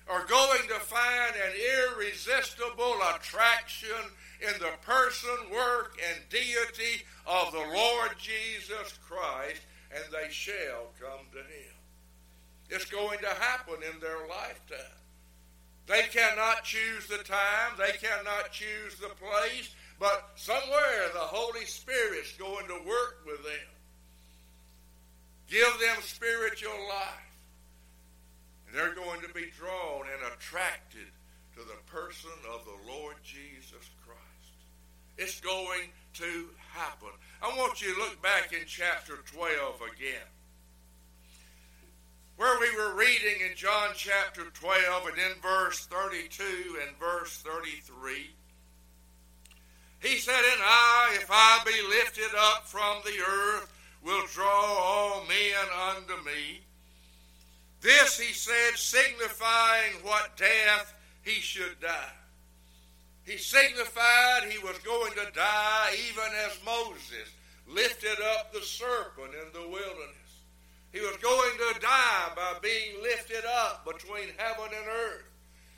are 0.08 0.24
going 0.26 0.68
to 0.68 0.74
find 0.74 1.34
an 1.34 1.52
irresistible 1.96 2.96
attraction 3.14 4.10
in 4.40 4.58
the 4.58 4.72
person, 4.82 5.30
work, 5.52 5.98
and 6.10 6.28
deity 6.28 7.04
of 7.26 7.52
the 7.52 7.58
Lord 7.58 8.10
Jesus 8.18 8.98
Christ, 9.08 9.60
and 9.94 10.04
they 10.12 10.30
shall 10.30 10.92
come 11.00 11.26
to 11.32 11.38
him. 11.38 11.74
It's 12.70 12.86
going 12.86 13.18
to 13.20 13.28
happen 13.28 13.76
in 13.76 14.00
their 14.00 14.26
lifetime. 14.28 15.00
They 15.86 16.02
cannot 16.10 16.64
choose 16.64 17.06
the 17.06 17.18
time, 17.18 17.72
they 17.78 17.92
cannot 17.98 18.50
choose 18.50 18.96
the 18.98 19.10
place, 19.20 19.74
but 20.00 20.30
somewhere 20.34 21.08
the 21.12 21.20
Holy 21.20 21.66
Spirit's 21.66 22.32
going 22.32 22.66
to 22.66 22.88
work 22.88 23.20
with 23.26 23.42
them. 23.44 23.74
Give 25.48 25.72
them 25.80 26.02
spiritual 26.02 26.72
life. 26.88 27.36
And 28.66 28.76
they're 28.76 28.94
going 28.94 29.20
to 29.20 29.32
be 29.34 29.46
drawn 29.56 30.06
and 30.12 30.32
attracted 30.32 31.06
to 31.54 31.60
the 31.60 31.78
person 31.86 32.30
of 32.52 32.64
the 32.64 32.92
Lord 32.92 33.16
Jesus. 33.22 33.90
It's 35.16 35.40
going 35.40 35.88
to 36.14 36.48
happen. 36.72 37.10
I 37.42 37.48
want 37.56 37.82
you 37.82 37.94
to 37.94 38.00
look 38.00 38.22
back 38.22 38.52
in 38.52 38.66
chapter 38.66 39.14
12 39.32 39.80
again. 39.96 40.26
Where 42.36 42.58
we 42.58 42.76
were 42.76 42.94
reading 42.94 43.46
in 43.48 43.56
John 43.56 43.90
chapter 43.94 44.42
12 44.52 45.06
and 45.06 45.18
in 45.18 45.40
verse 45.40 45.86
32 45.86 46.78
and 46.86 46.98
verse 46.98 47.38
33. 47.38 48.30
He 50.00 50.18
said, 50.18 50.34
And 50.34 50.62
I, 50.62 51.12
if 51.14 51.28
I 51.30 51.62
be 51.64 51.96
lifted 51.96 52.36
up 52.36 52.66
from 52.66 52.96
the 53.04 53.20
earth, 53.20 53.72
will 54.04 54.26
draw 54.32 54.46
all 54.46 55.24
men 55.26 55.96
unto 55.96 56.24
me. 56.24 56.60
This 57.80 58.18
he 58.18 58.32
said, 58.32 58.76
signifying 58.76 59.92
what 60.02 60.36
death 60.36 60.94
he 61.22 61.40
should 61.40 61.80
die. 61.80 62.23
He 63.24 63.38
signified 63.38 64.44
he 64.50 64.58
was 64.58 64.78
going 64.78 65.12
to 65.12 65.32
die 65.34 65.96
even 66.08 66.30
as 66.46 66.58
Moses 66.64 67.28
lifted 67.66 68.18
up 68.36 68.52
the 68.52 68.60
serpent 68.60 69.32
in 69.34 69.52
the 69.52 69.68
wilderness. 69.68 70.24
He 70.92 71.00
was 71.00 71.16
going 71.16 71.56
to 71.56 71.80
die 71.80 72.28
by 72.36 72.54
being 72.62 73.02
lifted 73.02 73.44
up 73.66 73.84
between 73.84 74.28
heaven 74.36 74.66
and 74.66 74.88
earth, 74.88 75.24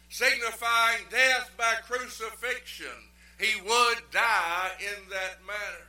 signifying 0.09 1.05
death 1.11 1.51
by 1.57 1.75
crucifixion 1.87 3.11
he 3.39 3.61
would 3.61 3.99
die 4.13 4.71
in 4.81 5.09
that 5.11 5.39
manner. 5.47 5.87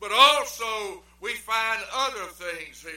But 0.00 0.12
also, 0.12 1.02
we 1.20 1.32
find 1.34 1.82
other 1.92 2.26
things 2.26 2.82
here 2.82 2.92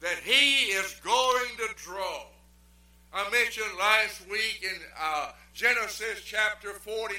that 0.00 0.18
he 0.22 0.66
is 0.66 1.00
going 1.02 1.56
to 1.56 1.74
draw. 1.76 2.26
I 3.14 3.30
mentioned 3.30 3.78
last 3.78 4.28
week 4.28 4.60
in 4.62 4.76
uh, 5.00 5.30
Genesis 5.54 6.20
chapter 6.24 6.72
49 6.72 7.16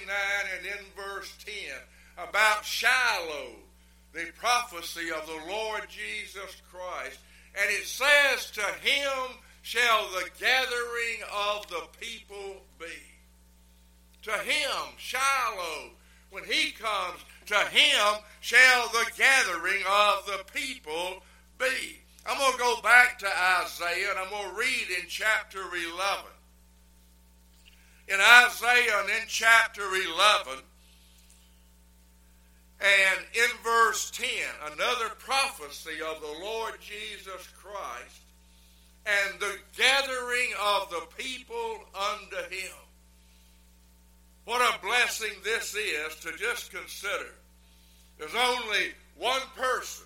and 0.58 0.66
in 0.66 0.86
verse 0.96 1.34
10 1.46 2.28
about 2.30 2.66
Shiloh, 2.66 3.56
the 4.14 4.26
prophecy 4.38 5.10
of 5.12 5.26
the 5.26 5.52
Lord 5.52 5.84
Jesus 5.90 6.62
Christ. 6.72 7.20
And 7.58 7.70
it 7.72 7.86
says, 7.86 8.52
To 8.52 8.88
him 8.88 9.38
shall 9.62 10.10
the 10.10 10.30
gathering 10.40 11.24
of 11.34 11.68
the 11.70 11.88
people 12.00 12.62
be 12.78 13.16
to 14.26 14.32
him, 14.32 14.98
Shiloh, 14.98 15.92
when 16.32 16.44
he 16.46 16.72
comes, 16.72 17.20
to 17.46 17.56
him 17.56 18.24
shall 18.42 18.88
the 18.88 19.06
gathering 19.16 19.84
of 19.88 20.26
the 20.26 20.44
people 20.52 21.22
be. 21.60 22.00
I'm 22.26 22.38
going 22.40 22.54
to 22.54 22.58
go 22.58 22.82
back 22.82 23.20
to 23.20 23.28
Isaiah 23.28 24.10
and 24.10 24.20
I'm 24.20 24.30
going 24.30 24.50
to 24.50 24.60
read 24.60 24.88
in 25.00 25.08
chapter 25.08 25.60
11. 25.60 26.26
In 28.08 28.20
Isaiah 28.20 29.00
and 29.02 29.10
in 29.10 29.28
chapter 29.28 29.84
11 29.84 30.64
and 32.82 33.26
in 33.34 33.50
verse 33.64 34.12
10, 34.12 34.28
another 34.74 35.10
prophecy 35.18 36.02
of 36.02 36.22
the 36.22 36.44
Lord 36.44 36.74
Jesus 36.82 37.48
Christ 37.58 38.22
and 39.06 39.40
the 39.40 39.56
gathering 39.78 40.52
of 40.62 40.90
the 40.90 41.08
people 41.18 41.80
unto 41.94 42.54
him. 42.54 42.74
What 44.46 44.62
a 44.62 44.80
blessing 44.86 45.34
this 45.44 45.76
is 45.76 46.16
to 46.18 46.32
just 46.38 46.72
consider. 46.72 47.34
There's 48.18 48.36
only 48.36 48.94
one 49.18 49.42
person, 49.56 50.05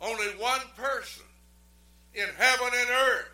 only 0.00 0.26
one 0.38 0.60
person 0.76 1.24
in 2.14 2.26
heaven 2.36 2.68
and 2.74 2.90
earth, 2.90 3.28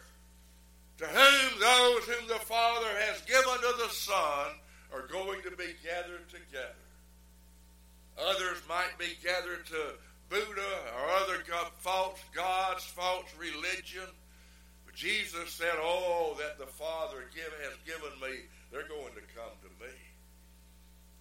to 0.98 1.06
whom 1.06 1.60
those 1.60 2.02
whom 2.04 2.28
the 2.28 2.44
Father 2.44 2.88
has 3.06 3.20
given 3.22 3.54
to 3.54 3.74
the 3.78 3.90
Son 3.90 4.50
are 4.92 5.06
going 5.08 5.42
to 5.42 5.50
be 5.50 5.74
gathered 5.82 6.28
together. 6.28 6.74
Others 8.18 8.62
might 8.68 8.96
be 8.98 9.16
gathered 9.22 9.66
to 9.66 9.94
Buddha 10.28 10.78
or 10.96 11.10
other 11.22 11.42
false 11.78 12.20
gods, 12.34 12.84
false 12.84 13.26
religion. 13.38 14.08
But 14.86 14.94
Jesus 14.94 15.50
said, 15.50 15.74
Oh, 15.78 16.36
that 16.38 16.58
the 16.58 16.70
Father 16.70 17.24
give, 17.34 17.52
has 17.62 17.76
given 17.84 18.12
me, 18.20 18.38
they're 18.70 18.88
going 18.88 19.14
to 19.14 19.34
come 19.34 19.54
to 19.62 19.84
me. 19.84 19.92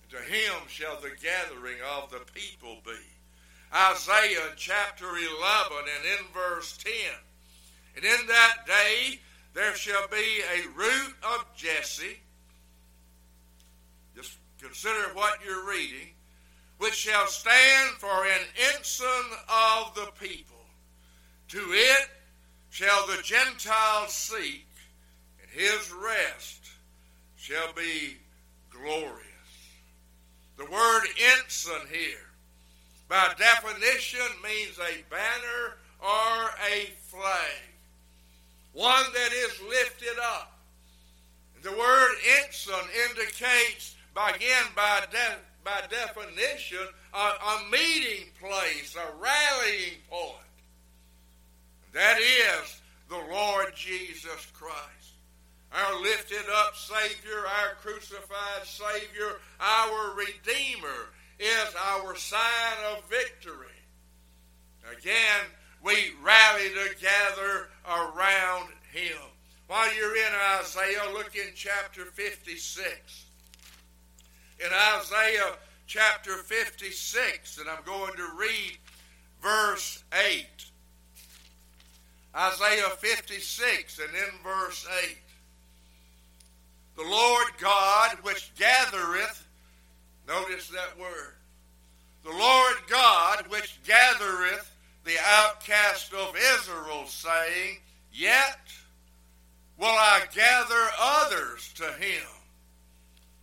And 0.04 0.12
to 0.12 0.18
him 0.18 0.68
shall 0.68 1.02
the 1.02 1.12
gathering 1.22 1.78
of 1.98 2.12
the 2.12 2.22
people 2.34 2.78
be. 2.86 2.92
Isaiah 3.76 4.52
chapter 4.56 5.06
11 5.06 5.78
and 5.80 6.20
in 6.20 6.26
verse 6.34 6.78
10. 6.78 6.94
And 7.96 8.06
in 8.06 8.28
that 8.28 8.66
day 8.68 9.20
there 9.54 9.76
shall 9.76 10.08
be 10.10 10.42
a 10.56 10.68
root 10.78 11.16
of 11.24 11.46
Jesse. 11.56 12.20
Just 14.16 14.38
consider 14.62 15.14
what 15.14 15.40
you're 15.46 15.68
reading. 15.68 16.10
Which 16.78 16.96
shall 16.96 17.28
stand 17.28 17.96
for 17.98 18.26
an 18.26 18.42
ensign 18.76 19.08
of 19.48 19.96
the 19.96 20.12
people. 20.20 20.58
To 21.50 21.60
it 21.60 22.10
shall 22.70 23.06
the 23.08 23.22
Gentiles 23.24 24.12
seek, 24.12 24.68
and 25.40 25.50
his 25.52 25.92
rest 25.92 26.68
shall 27.36 27.72
be 27.74 28.18
glorious. 28.72 29.24
The 30.58 30.66
word 30.66 31.04
ensign 31.38 31.88
here, 31.92 32.33
by 33.10 33.34
definition, 33.38 34.26
means 34.44 34.78
a 34.80 35.04
banner 35.10 35.78
or 36.02 36.50
a 36.70 36.92
flag 37.10 37.74
one 38.74 39.06
that 39.14 39.32
is 39.32 39.62
lifted 39.70 40.20
up. 40.22 40.60
The 41.62 41.72
word 41.72 42.16
ensign 42.42 42.76
indicates, 43.10 43.96
again, 44.16 44.66
by, 44.76 45.02
de- 45.12 45.40
by 45.64 45.82
definition, 45.90 46.86
a, 47.14 47.18
a 47.18 47.70
meeting 47.72 48.26
place, 48.42 48.96
a 48.96 49.22
rallying 49.22 50.00
point. 50.10 50.38
That 51.94 52.20
is 52.20 52.82
the 53.10 53.22
Lord 53.32 53.74
Jesus 53.76 54.48
Christ. 54.54 54.80
Our 55.72 56.02
lifted 56.02 56.44
up 56.54 56.76
Savior, 56.76 57.46
our 57.46 57.76
crucified 57.82 58.66
Savior, 58.66 59.40
our 59.60 60.16
Redeemer 60.16 61.10
is 61.40 61.76
our 61.96 62.16
sign 62.16 62.78
of 62.92 63.04
victory. 63.10 63.68
Again, 64.92 65.46
we 65.84 66.14
rally 66.24 66.70
together 66.70 67.70
around 67.88 68.70
him. 68.92 69.18
While 69.68 69.94
you're 69.96 70.16
in 70.16 70.34
Isaiah, 70.60 71.12
look 71.14 71.36
in 71.36 71.52
chapter 71.56 72.06
56. 72.06 73.26
In 74.60 74.70
Isaiah 74.72 75.54
chapter 75.88 76.38
56, 76.38 77.58
and 77.58 77.70
I'm 77.70 77.84
going 77.86 78.14
to 78.16 78.28
read 78.38 78.78
verse 79.42 80.04
8. 80.14 80.46
Isaiah 82.36 82.90
56 82.98 84.00
and 84.00 84.10
in 84.10 84.44
verse 84.44 84.88
8. 85.06 85.18
The 86.96 87.04
Lord 87.04 87.48
God 87.60 88.18
which 88.24 88.52
gathereth, 88.56 89.46
notice 90.28 90.70
that 90.70 91.00
word. 91.00 91.36
The 92.24 92.32
Lord 92.32 92.76
God 92.90 93.46
which 93.50 93.80
gathereth 93.86 94.74
the 95.04 95.16
outcast 95.26 96.14
of 96.14 96.36
Israel, 96.56 97.06
saying, 97.08 97.80
Yet 98.12 98.60
will 99.78 99.88
I 99.88 100.22
gather 100.34 100.88
others 101.00 101.74
to 101.76 101.84
him, 101.84 102.28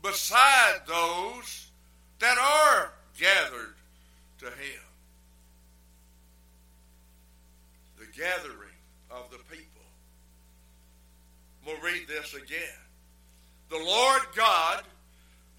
beside 0.02 0.80
those 0.86 1.66
that 2.20 2.38
are 2.38 2.92
gathered 3.18 3.74
to 4.38 4.46
him. 4.46 4.80
The 7.98 8.06
gathering 8.16 8.56
of 9.10 9.30
the 9.30 9.38
people. 9.50 9.66
We'll 11.66 11.80
read 11.80 12.08
this 12.08 12.34
again. 12.34 12.78
The 13.68 13.76
Lord 13.76 14.22
God, 14.34 14.84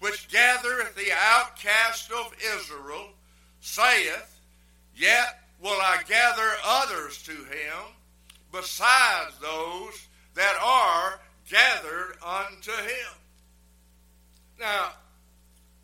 which 0.02 0.28
gathereth 0.28 0.96
the 0.96 1.12
outcast 1.16 2.10
of 2.10 2.34
Israel, 2.56 3.10
saith, 3.60 4.40
Yet 4.96 5.38
will 5.62 5.80
I 5.80 6.00
gather 6.08 6.50
others 6.64 7.22
to 7.22 7.30
him 7.30 7.94
besides 8.50 9.38
those 9.40 10.08
that 10.34 10.58
are 10.60 11.20
gathered 11.48 12.16
unto 12.20 12.72
him. 12.72 13.14
Now, 14.58 14.88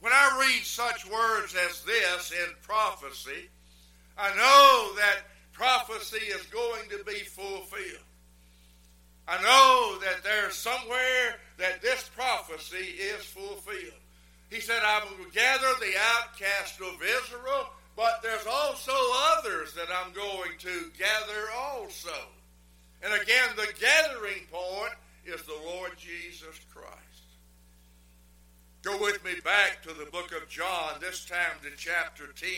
when 0.00 0.12
I 0.12 0.36
read 0.40 0.64
such 0.64 1.08
words 1.08 1.54
as 1.54 1.82
this 1.82 2.32
in 2.32 2.54
prophecy, 2.62 3.48
I 4.18 4.30
know 4.30 4.96
that 4.96 5.18
prophecy 5.52 6.24
is 6.26 6.42
going 6.46 6.88
to 6.90 7.04
be 7.04 7.20
fulfilled. 7.20 8.02
I 9.28 9.40
know 9.40 9.98
that 10.00 10.24
there's 10.24 10.56
somewhere 10.56 11.36
that 11.58 11.82
this 11.82 12.10
prophecy 12.16 12.96
is 12.98 13.24
fulfilled. 13.24 13.94
He 14.50 14.60
said, 14.60 14.80
I 14.82 15.04
will 15.04 15.30
gather 15.30 15.72
the 15.80 15.92
outcast 16.16 16.80
of 16.80 17.02
Israel 17.02 17.68
but 17.98 18.22
there's 18.22 18.46
also 18.46 18.92
others 19.36 19.74
that 19.74 19.88
I'm 19.92 20.12
going 20.12 20.52
to 20.60 20.92
gather 20.96 21.50
also. 21.52 22.14
And 23.02 23.12
again, 23.20 23.48
the 23.56 23.66
gathering 23.80 24.46
point 24.52 24.94
is 25.26 25.42
the 25.42 25.58
Lord 25.66 25.90
Jesus 25.98 26.60
Christ. 26.72 26.94
Go 28.82 29.02
with 29.02 29.24
me 29.24 29.32
back 29.44 29.82
to 29.82 29.88
the 29.88 30.08
book 30.12 30.30
of 30.30 30.48
John, 30.48 31.00
this 31.00 31.24
time 31.24 31.58
to 31.64 31.70
chapter 31.76 32.26
10. 32.26 32.50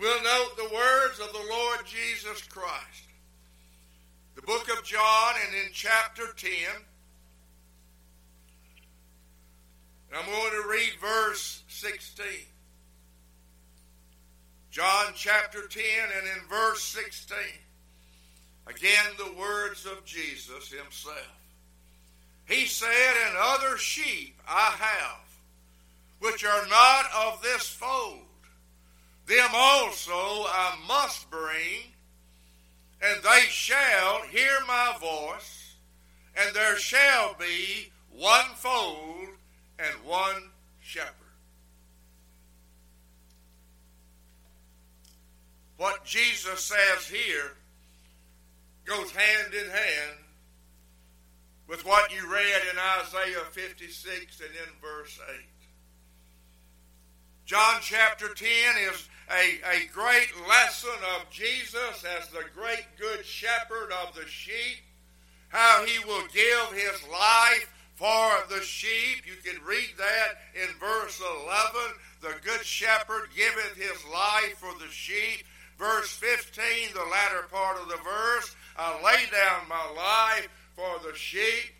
We'll 0.00 0.22
note 0.22 0.56
the 0.56 0.72
words 0.72 1.18
of 1.18 1.32
the 1.32 1.46
Lord 1.50 1.80
Jesus 1.86 2.42
Christ. 2.42 3.08
The 4.36 4.42
book 4.42 4.68
of 4.68 4.84
John, 4.84 5.34
and 5.44 5.66
in 5.66 5.72
chapter 5.72 6.28
10, 6.36 6.48
I'm 10.16 10.26
going 10.26 10.62
to 10.62 10.68
read 10.68 10.92
verse 11.00 11.62
16. 11.68 12.24
John 14.70 15.06
chapter 15.14 15.66
10 15.66 15.82
and 16.18 16.26
in 16.26 16.48
verse 16.48 16.82
16. 16.82 17.36
Again, 18.66 19.12
the 19.18 19.38
words 19.38 19.86
of 19.86 20.04
Jesus 20.04 20.70
himself. 20.70 21.16
He 22.46 22.66
said, 22.66 23.14
And 23.26 23.36
other 23.38 23.76
sheep 23.76 24.38
I 24.48 24.74
have, 24.78 25.24
which 26.20 26.44
are 26.44 26.66
not 26.68 27.06
of 27.16 27.42
this 27.42 27.68
fold. 27.68 28.20
Them 29.26 29.50
also 29.54 30.12
I 30.12 30.76
must 30.86 31.30
bring, 31.30 31.92
and 33.02 33.22
they 33.22 33.46
shall 33.48 34.22
hear 34.22 34.58
my 34.66 34.96
voice, 35.00 35.76
and 36.36 36.54
there 36.54 36.76
shall 36.76 37.34
be 37.34 37.90
one 38.10 38.54
fold 38.56 39.23
and 39.78 39.94
one 40.04 40.50
shepherd. 40.80 41.24
what 45.76 46.04
Jesus 46.04 46.60
says 46.60 47.06
here 47.06 47.52
goes 48.84 49.10
hand 49.10 49.54
in 49.54 49.70
hand 49.70 50.18
with 51.68 51.84
what 51.84 52.14
you 52.14 52.30
read 52.30 52.62
in 52.72 52.78
Isaiah 53.02 53.44
56 53.50 54.40
and 54.40 54.50
in 54.50 54.80
verse 54.80 55.18
8. 55.30 55.36
John 57.46 57.80
chapter 57.80 58.28
10 58.28 58.46
is 58.90 59.08
a, 59.30 59.76
a 59.76 59.86
great 59.92 60.32
lesson 60.48 60.90
of 61.16 61.30
Jesus 61.30 62.04
as 62.18 62.28
the 62.28 62.44
great 62.54 62.86
good 62.98 63.24
shepherd 63.24 63.90
of 64.02 64.14
the 64.14 64.26
sheep, 64.26 64.80
how 65.48 65.84
he 65.84 65.98
will 66.06 66.26
give 66.32 66.72
his 66.72 67.02
life 67.10 67.73
for 67.94 68.30
the 68.48 68.60
sheep. 68.62 69.24
You 69.26 69.36
can 69.42 69.62
read 69.64 69.90
that 69.98 70.38
in 70.54 70.68
verse 70.78 71.20
11. 71.20 71.80
The 72.20 72.34
good 72.42 72.64
shepherd 72.64 73.28
giveth 73.34 73.76
his 73.76 74.04
life 74.12 74.58
for 74.58 74.72
the 74.78 74.90
sheep. 74.90 75.44
Verse 75.78 76.10
15, 76.10 76.94
the 76.94 77.10
latter 77.10 77.46
part 77.50 77.80
of 77.80 77.88
the 77.88 77.98
verse, 78.02 78.54
I 78.78 78.94
lay 79.04 79.24
down 79.30 79.68
my 79.68 79.90
life 79.96 80.48
for 80.74 81.06
the 81.06 81.16
sheep. 81.16 81.72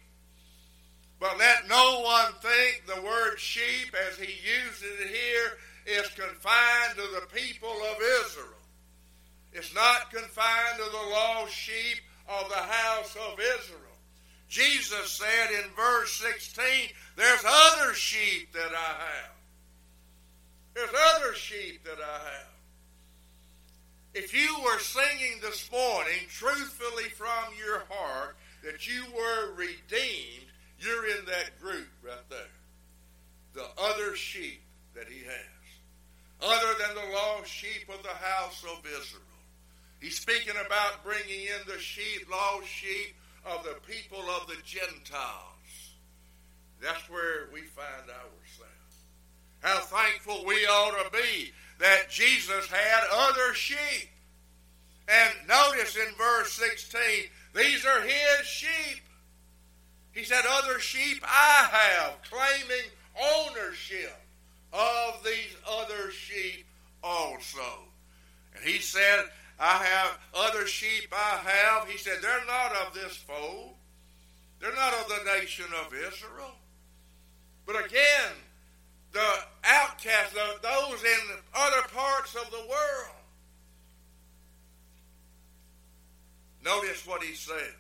But 1.21 1.39
let 1.39 1.69
no 1.69 2.01
one 2.01 2.33
think 2.43 2.83
the 2.87 3.03
word 3.03 3.39
sheep, 3.39 3.95
as 4.09 4.19
he 4.19 4.27
uses 4.27 4.83
it 5.01 5.09
here, 5.09 5.53
is 5.87 6.09
confined 6.09 6.97
to 6.97 7.03
the 7.03 7.27
people 7.33 7.71
of 7.71 7.97
Israel. 8.25 8.49
It's 9.53 9.75
not 9.75 10.11
confined 10.11 10.79
to 10.79 10.91
the 10.91 11.11
lost 11.11 11.55
sheep 11.55 12.01
of 12.29 12.49
the 12.49 12.57
house 12.57 13.17
of 13.17 13.39
Israel. 13.39 13.94
Jesus 14.49 15.11
said 15.11 15.51
in 15.51 15.71
verse 15.71 16.13
16, 16.13 16.65
There's 17.17 17.45
other 17.45 17.95
sheep 17.95 18.53
that 18.53 18.73
I 18.73 18.95
have. 19.01 19.35
There's 20.75 20.95
other 21.17 21.35
sheep 21.35 21.85
that 21.85 21.99
I 21.99 22.19
have. 22.19 22.55
if 24.15 24.35
you 24.35 24.57
were 24.65 24.79
singing 24.79 25.41
this 25.41 25.71
morning 25.71 26.27
truthfully 26.29 27.11
from 27.11 27.55
your 27.59 27.83
heart 27.89 28.37
that 28.63 28.87
you 28.87 29.05
were 29.15 29.55
redeemed, 29.55 30.47
you're 30.79 31.07
in 31.07 31.25
that 31.27 31.61
group 31.61 31.89
right 32.03 32.29
there. 32.29 32.39
The 33.55 33.67
other 33.81 34.17
sheep 34.17 34.63
that 34.95 35.09
he 35.09 35.25
has. 35.25 35.55
Other 36.43 36.75
than 36.79 36.95
the 36.95 37.13
lost 37.13 37.49
sheep 37.49 37.89
of 37.89 38.03
the 38.03 38.09
house 38.09 38.65
of 38.65 38.85
Israel. 38.85 39.23
He's 40.01 40.19
speaking 40.19 40.55
about 40.67 41.05
bringing 41.05 41.43
in 41.43 41.67
the 41.67 41.79
sheep, 41.79 42.29
lost 42.31 42.69
sheep 42.69 43.15
of 43.47 43.65
the 43.65 43.77
people 43.87 44.21
of 44.21 44.47
the 44.47 44.57
Gentiles. 44.65 45.95
That's 46.83 47.09
where 47.09 47.49
we 47.53 47.63
find 47.63 48.09
ourselves. 48.09 48.71
How 49.61 49.81
thankful 49.81 50.45
we 50.45 50.67
ought 50.67 51.05
to 51.05 51.11
be 51.11 51.53
that 51.79 52.11
Jesus 52.11 52.67
had 52.71 53.05
other 53.11 53.55
sheep. 53.55 54.11
And 55.09 55.49
notice 55.49 55.97
in 55.97 56.15
verse 56.17 56.53
16, 56.53 57.01
these 57.55 57.85
are 57.85 58.01
his 58.01 58.47
sheep. 58.47 59.03
He 60.13 60.25
said, 60.25 60.43
Other 60.49 60.79
sheep 60.79 61.23
I 61.25 61.69
have, 61.71 62.23
claiming 62.31 62.91
ownership 63.37 64.17
of 64.73 65.23
these 65.25 65.57
other 65.69 66.11
sheep 66.11 66.67
also. 67.03 67.89
And 68.55 68.65
he 68.65 68.79
said, 68.79 69.25
I 69.59 69.85
have 69.85 70.19
other 70.35 70.67
sheep 70.67 71.13
I 71.13 71.41
have. 71.45 71.89
He 71.89 71.99
said, 71.99 72.19
They're 72.21 72.47
not 72.47 72.73
of 72.87 72.95
this 72.95 73.17
fold. 73.17 73.75
They're 74.61 74.75
not 74.75 74.95
of 74.95 75.09
the 75.09 75.39
nation 75.39 75.67
of 75.85 75.93
Israel. 75.93 76.55
But 77.67 77.85
again, 77.87 78.33
the 79.13 79.27
outcasts, 79.65 80.35
those 80.35 81.03
in 81.03 81.37
other 81.55 81.89
parts 81.95 82.35
of 82.35 82.51
the 82.51 82.67
world. 82.69 83.15
Notice 86.65 87.07
what 87.07 87.23
he 87.23 87.35
said. 87.35 87.75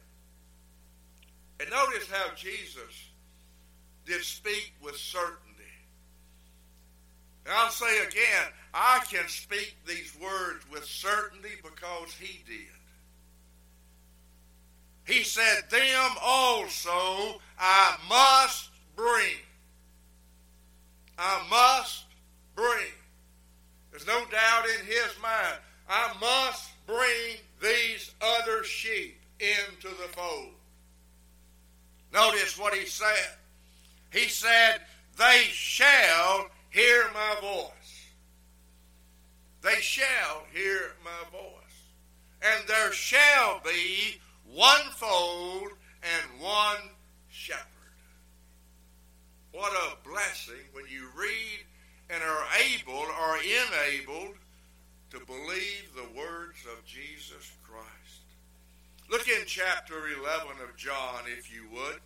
And 1.61 1.71
notice 1.71 2.09
how 2.11 2.35
Jesus 2.35 3.11
did 4.05 4.23
speak 4.23 4.73
with 4.83 4.97
certainty. 4.97 5.41
And 7.47 7.55
I'll 7.55 7.71
say 7.71 8.03
again, 8.07 8.49
I 8.75 9.01
can 9.09 9.29
speak 9.29 9.77
these 9.87 10.17
words 10.21 10.69
with 10.69 10.85
certainty 10.85 11.55
because 11.63 12.13
he 12.19 12.41
did. 12.45 12.67
He 15.05 15.23
said, 15.23 15.71
Them 15.71 16.11
also 16.21 17.41
I 17.57 17.97
must 18.09 18.71
bring. 18.97 19.39
I 21.17 21.47
must 21.49 22.07
bring. 22.57 22.93
There's 23.93 24.09
no 24.09 24.25
doubt 24.31 24.65
in 24.81 24.87
his 24.87 25.15
mind. 25.23 25.59
I 25.89 26.13
must 26.21 26.71
bring 26.87 27.37
these 27.63 28.11
other 28.21 28.65
sheep 28.65 29.21
into 29.39 29.89
the 29.89 30.09
fold. 30.17 30.51
Notice 32.13 32.59
what 32.59 32.75
he 32.75 32.87
said. 32.87 33.37
He 34.13 34.29
said, 34.29 34.81
They 35.17 35.45
shall 35.51 36.49
hear 36.71 37.05
my 37.15 37.37
voice. 37.41 37.84
They 39.65 39.81
shall 39.81 40.45
hear 40.53 40.93
my 41.03 41.31
voice. 41.33 41.65
And 42.43 42.69
there 42.69 42.93
shall 42.93 43.63
be 43.65 44.21
one 44.45 44.91
fold 44.91 45.71
and 46.03 46.41
one 46.41 46.91
shepherd. 47.31 47.65
What 49.53 49.73
a 49.73 50.07
blessing 50.07 50.61
when 50.73 50.85
you 50.87 51.09
read 51.17 51.65
and 52.11 52.23
are 52.23 52.45
able 52.75 52.93
or 52.93 53.39
enabled 53.39 54.37
to 55.11 55.21
believe 55.25 55.91
the 55.97 56.19
words 56.19 56.59
of 56.71 56.85
Jesus 56.85 57.51
Christ. 57.63 58.25
Look 59.11 59.29
in 59.29 59.47
chapter 59.47 59.95
11 59.95 60.61
of 60.63 60.77
John, 60.77 61.23
if 61.27 61.51
you 61.51 61.63
would. 61.73 62.01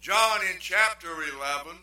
John 0.00 0.40
in 0.40 0.56
chapter 0.58 1.08
11. 1.08 1.76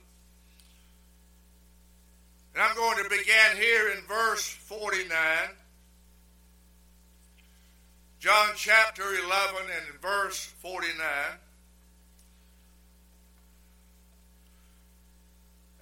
And 2.58 2.66
I'm 2.66 2.76
going 2.76 3.04
to 3.04 3.10
begin 3.12 3.56
here 3.56 3.90
in 3.90 4.02
verse 4.08 4.50
49. 4.50 5.12
John 8.18 8.50
chapter 8.56 9.04
11 9.04 9.26
and 9.60 10.02
verse 10.02 10.44
49. 10.64 10.98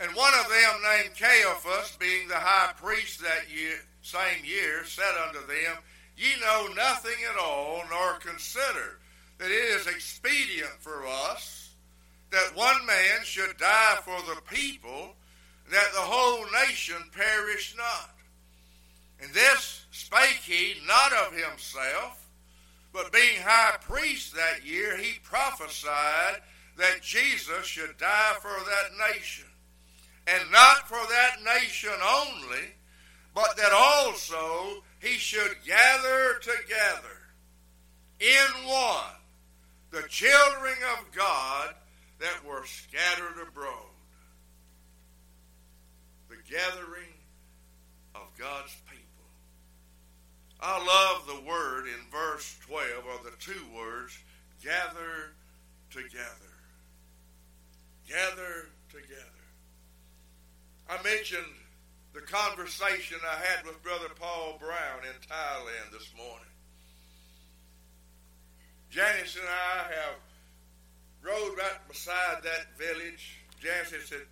And 0.02 0.14
one 0.18 0.34
of 0.34 0.50
them, 0.50 0.82
named 0.84 1.16
Caiaphas, 1.18 1.96
being 1.98 2.28
the 2.28 2.36
high 2.36 2.74
priest 2.74 3.22
that 3.22 3.50
year, 3.50 3.78
same 4.02 4.44
year, 4.44 4.84
said 4.84 5.14
unto 5.30 5.48
them, 5.48 5.78
Ye 6.18 6.28
know 6.42 6.68
nothing 6.76 7.24
at 7.32 7.40
all, 7.42 7.84
nor 7.90 8.16
consider 8.16 9.00
that 9.38 9.50
it 9.50 9.80
is 9.80 9.88
expedient 9.88 10.74
for 10.82 11.08
us 11.08 11.70
that 12.32 12.52
one 12.54 12.86
man 12.86 13.24
should 13.24 13.56
die 13.56 13.96
for 14.04 14.20
the 14.24 14.42
people, 14.42 15.16
that 15.71 15.93
the 15.93 15.99
whole 15.99 16.45
nation 16.67 16.97
perish 17.12 17.75
not. 17.78 18.12
And 19.21 19.34
this 19.34 19.86
spake 19.91 20.41
he 20.43 20.75
not 20.86 21.13
of 21.13 21.34
himself, 21.34 22.28
but 22.93 23.12
being 23.12 23.41
high 23.41 23.78
priest 23.82 24.36
that 24.36 24.65
year, 24.65 24.97
he 24.97 25.19
prophesied 25.23 26.41
that 26.78 27.01
Jesus 27.01 27.65
should 27.65 27.97
die 27.97 28.34
for 28.41 28.49
that 28.49 29.13
nation 29.13 29.45
and 30.28 30.51
not 30.51 30.88
for 30.88 30.99
that 31.10 31.38
nation 31.43 31.91
only, 32.04 32.73
but 33.34 33.56
that 33.58 33.71
also 33.73 34.84
he 34.99 35.13
should 35.13 35.56
gather 35.65 36.39
together 36.41 37.17
in 38.19 38.67
one 38.67 39.15
the 39.91 40.04
children 40.10 40.75
of 40.97 41.12
God 41.15 41.75
that 42.19 42.45
were 42.45 42.65
scattered 42.65 43.47
abroad. 43.47 43.94
The 46.45 46.53
gathering 46.53 47.13
of 48.13 48.27
God's 48.38 48.75
people. 48.89 49.01
I 50.60 50.77
love 50.84 51.27
the 51.27 51.47
word 51.47 51.86
in 51.88 52.12
verse 52.12 52.55
12, 52.67 53.05
or 53.05 53.23
the 53.23 53.36
two 53.39 53.62
words, 53.75 54.17
gather 54.63 55.34
together. 55.91 56.53
Gather 58.08 58.69
together. 58.89 59.21
I 60.89 61.01
mentioned 61.03 61.45
the 62.13 62.21
conversation 62.21 63.17
I 63.25 63.43
had 63.45 63.65
with 63.65 63.84
Brother 63.84 64.10
Paul 64.19 64.58
Brown 64.60 65.03
in 65.03 65.27
Thailand 65.27 65.91
this 65.91 66.12
morning. 66.15 66.45
Janice 68.89 69.36
and 69.36 69.47
I 69.47 69.93
have 69.93 70.15
rode 71.21 71.58
right 71.58 71.88
beside 71.89 72.43
that 72.43 72.77
village. 72.77 73.39
Janice 73.62 74.08
said, 74.08 74.27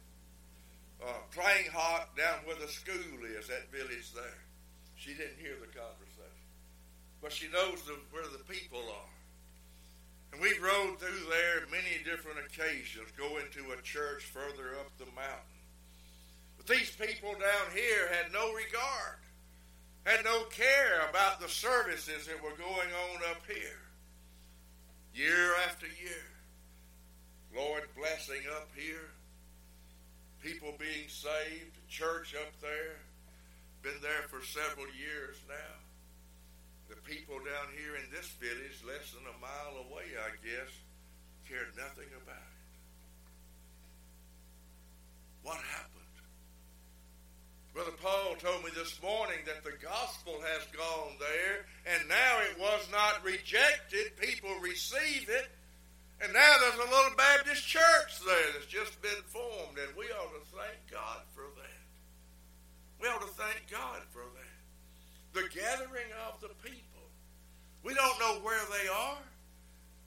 uh, 1.05 1.19
playing 1.31 1.69
hot 1.71 2.15
down 2.15 2.39
where 2.45 2.55
the 2.55 2.67
school 2.67 3.19
is, 3.37 3.47
that 3.47 3.71
village 3.71 4.13
there. 4.13 4.41
She 4.95 5.11
didn't 5.11 5.39
hear 5.39 5.55
the 5.59 5.67
conversation. 5.67 6.47
But 7.21 7.31
she 7.31 7.47
knows 7.51 7.83
the, 7.83 7.99
where 8.11 8.27
the 8.31 8.43
people 8.47 8.79
are. 8.79 9.13
And 10.31 10.41
we 10.41 10.57
rode 10.59 10.99
through 10.99 11.29
there 11.29 11.67
many 11.69 12.01
different 12.03 12.39
occasions, 12.39 13.11
going 13.17 13.45
to 13.53 13.77
a 13.77 13.81
church 13.81 14.23
further 14.23 14.79
up 14.79 14.89
the 14.97 15.05
mountain. 15.13 15.61
But 16.57 16.67
these 16.67 16.89
people 16.91 17.33
down 17.33 17.75
here 17.75 18.09
had 18.11 18.31
no 18.33 18.51
regard, 18.53 19.19
had 20.05 20.25
no 20.25 20.43
care 20.45 21.07
about 21.09 21.39
the 21.39 21.49
services 21.49 22.25
that 22.27 22.41
were 22.41 22.57
going 22.57 22.89
on 22.89 23.31
up 23.31 23.43
here. 23.47 23.79
Year 25.13 25.53
after 25.67 25.85
year. 25.85 26.25
Lord 27.55 27.83
blessing 27.95 28.41
up 28.55 28.69
here. 28.75 29.11
People 30.43 30.75
being 30.77 31.07
saved. 31.07 31.79
Church 31.87 32.35
up 32.35 32.51
there. 32.59 32.99
Been 33.81 33.99
there 34.03 34.27
for 34.27 34.43
several 34.43 34.91
years 34.91 35.39
now. 35.47 35.75
The 36.91 36.99
people 37.07 37.39
down 37.39 37.71
here 37.79 37.95
in 37.95 38.11
this 38.11 38.27
village, 38.43 38.83
less 38.83 39.15
than 39.15 39.23
a 39.23 39.39
mile 39.39 39.87
away, 39.87 40.11
I 40.19 40.35
guess, 40.43 40.71
cared 41.47 41.71
nothing 41.79 42.11
about 42.11 42.35
it. 42.35 42.63
What 45.43 45.63
happened? 45.71 46.03
Brother 47.73 47.97
Paul 48.03 48.35
told 48.37 48.63
me 48.63 48.71
this 48.75 49.01
morning 49.01 49.39
that 49.47 49.63
the 49.63 49.79
gospel 49.81 50.39
has 50.53 50.67
gone 50.75 51.17
there, 51.19 51.65
and 51.87 52.07
now 52.07 52.39
it 52.51 52.59
was 52.59 52.87
not 52.91 53.23
rejected. 53.23 54.15
People 54.19 54.51
receive 54.61 55.27
it. 55.27 55.49
And 56.21 56.31
now 56.31 56.55
there's 56.61 56.75
a 56.75 56.91
little 56.91 57.17
Baptist 57.17 57.67
church 57.67 58.23
there 58.25 58.53
that's 58.53 58.71
just 58.71 59.01
been 59.01 59.19
formed, 59.27 59.42
and 59.83 59.97
we 59.97 60.05
ought 60.15 60.31
to 60.31 60.43
thank 60.55 60.79
God 60.89 61.21
for 61.35 61.43
that. 61.59 61.83
We 63.01 63.07
ought 63.07 63.21
to 63.21 63.33
thank 63.35 63.67
God 63.69 63.99
for 64.15 64.23
that. 64.23 64.55
The 65.35 65.49
gathering 65.51 66.11
of 66.29 66.39
the 66.39 66.55
people. 66.63 67.03
We 67.83 67.93
don't 67.93 68.19
know 68.19 68.39
where 68.39 68.63
they 68.71 68.87
are. 68.87 69.19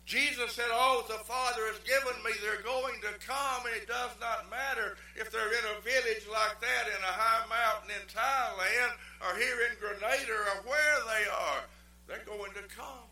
Jesus 0.06 0.54
said, 0.54 0.70
All 0.72 1.02
the 1.02 1.20
Father 1.26 1.66
has 1.66 1.82
given 1.82 2.14
me, 2.22 2.30
they're 2.40 2.62
going 2.62 2.94
to 3.02 3.12
come, 3.20 3.66
and 3.66 3.74
it 3.74 3.90
does 3.90 4.14
not 4.22 4.48
matter 4.48 4.96
if 5.18 5.30
they're 5.34 5.50
in 5.50 5.66
a 5.76 5.82
village 5.82 6.24
like 6.30 6.56
that 6.62 6.86
in 6.86 7.02
a 7.02 7.14
high 7.18 7.44
mountain 7.50 7.90
in 7.90 8.06
Thailand 8.06 8.94
or 9.20 9.36
here 9.36 9.66
in 9.66 9.74
Grenada 9.82 10.32
or 10.32 10.70
where 10.70 10.98
they 11.10 11.26
are, 11.28 11.62
they're 12.06 12.24
going 12.24 12.54
to 12.54 12.64
come. 12.70 13.10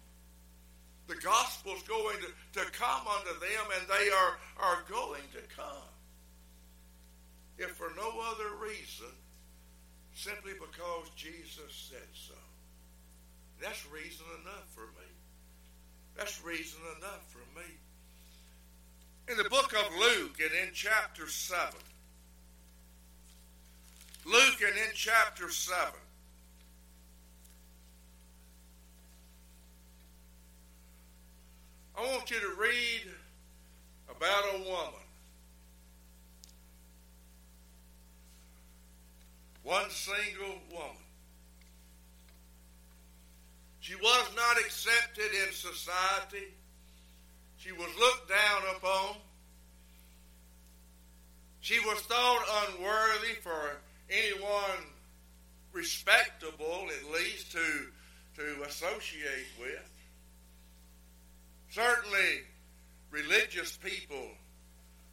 The 1.09 1.17
gospel's 1.17 1.83
going 1.83 2.17
to, 2.23 2.63
to 2.63 2.71
come 2.71 3.05
unto 3.11 3.35
them, 3.43 3.65
and 3.77 3.85
they 3.91 4.09
are, 4.09 4.39
are 4.63 4.81
going 4.89 5.27
to 5.35 5.43
come. 5.55 5.94
If 7.59 7.71
for 7.71 7.93
no 7.97 8.11
other 8.33 8.57
reason, 8.63 9.13
simply 10.15 10.53
because 10.53 11.11
Jesus 11.17 11.91
said 11.91 12.09
so. 12.13 12.35
That's 13.61 13.87
reason 13.91 14.27
enough 14.43 14.69
for 14.75 14.87
me. 14.99 15.09
That's 16.17 16.45
reason 16.45 16.81
enough 16.99 17.23
for 17.31 17.59
me. 17.59 17.67
In 19.29 19.37
the 19.37 19.49
book 19.49 19.73
of 19.73 19.91
Luke 19.99 20.39
and 20.41 20.53
in 20.67 20.75
chapter 20.75 21.29
7, 21.29 21.73
Luke 24.27 24.61
and 24.61 24.77
in 24.77 24.95
chapter 24.95 25.51
7, 25.51 25.79
I 31.97 32.01
want 32.01 32.31
you 32.31 32.41
to 32.41 32.61
read 32.61 33.11
about 34.11 34.45
a 34.55 34.59
woman. 34.59 35.04
One 39.65 39.91
single 39.91 40.61
woman. 40.71 40.97
She 43.81 43.95
was 43.97 44.31
not 44.37 44.59
accepted 44.59 45.31
in 45.47 45.53
society. 45.53 46.55
She 47.57 47.73
was 47.73 47.89
looked 47.99 48.29
down 48.29 48.77
upon. 48.77 49.17
She 51.61 51.81
was 51.81 51.99
thought 52.01 52.69
unworthy 52.69 53.35
for 53.43 53.77
anyone 54.11 54.85
respectable, 55.73 56.89
at 56.89 57.13
least, 57.13 57.53
to, 57.53 57.87
to 58.37 58.63
associate 58.65 59.47
with. 59.59 59.91
Certainly, 61.71 62.43
religious 63.11 63.77
people 63.79 64.29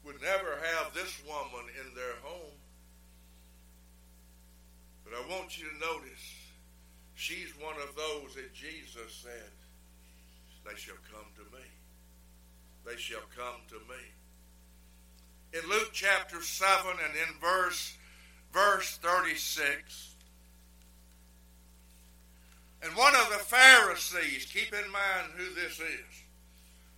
would 0.03 0.21
never 0.21 0.57
have 0.75 0.93
this 0.93 1.21
woman 1.25 1.67
in 1.79 1.95
their 1.95 2.15
home. 2.21 2.61
But 5.12 5.26
I 5.26 5.38
want 5.38 5.58
you 5.58 5.65
to 5.65 5.80
notice 5.80 6.24
she's 7.15 7.52
one 7.60 7.76
of 7.76 7.95
those 7.95 8.36
that 8.36 8.54
Jesus 8.54 9.13
said, 9.21 9.52
They 10.65 10.78
shall 10.80 10.95
come 11.12 11.26
to 11.36 11.58
me. 11.58 11.63
They 12.86 12.95
shall 12.95 13.28
come 13.36 13.60
to 13.69 13.76
me. 13.76 14.02
In 15.54 15.69
Luke 15.69 15.89
chapter 15.91 16.41
7 16.41 16.91
and 16.91 17.13
in 17.13 17.39
verse 17.41 17.97
verse 18.54 18.97
36, 18.97 20.15
and 22.84 22.95
one 22.95 23.15
of 23.15 23.30
the 23.30 23.43
Pharisees, 23.43 24.45
keep 24.45 24.74
in 24.74 24.91
mind 24.91 25.34
who 25.36 25.54
this 25.56 25.80
is, 25.80 26.24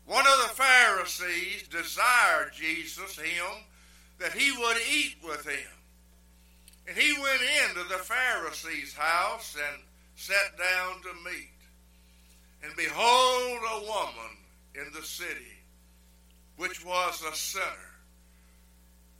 one 0.06 0.26
of 0.26 0.50
the 0.50 0.56
Pharisees 0.56 1.68
desired 1.68 2.52
Jesus, 2.54 3.18
him, 3.18 3.64
that 4.20 4.34
he 4.34 4.52
would 4.52 4.78
eat 4.92 5.16
with 5.24 5.46
him. 5.46 5.83
And 6.88 6.98
he 6.98 7.14
went 7.14 7.42
into 7.42 7.88
the 7.90 8.04
Pharisee's 8.04 8.94
house 8.94 9.56
and 9.56 9.84
sat 10.16 10.58
down 10.58 11.02
to 11.02 11.30
meat. 11.30 11.50
And 12.64 12.76
behold, 12.76 13.60
a 13.72 13.82
woman 13.82 14.38
in 14.76 14.92
the 14.94 15.06
city, 15.06 15.60
which 16.58 16.86
was 16.86 17.22
a 17.22 17.36
sinner. 17.36 17.94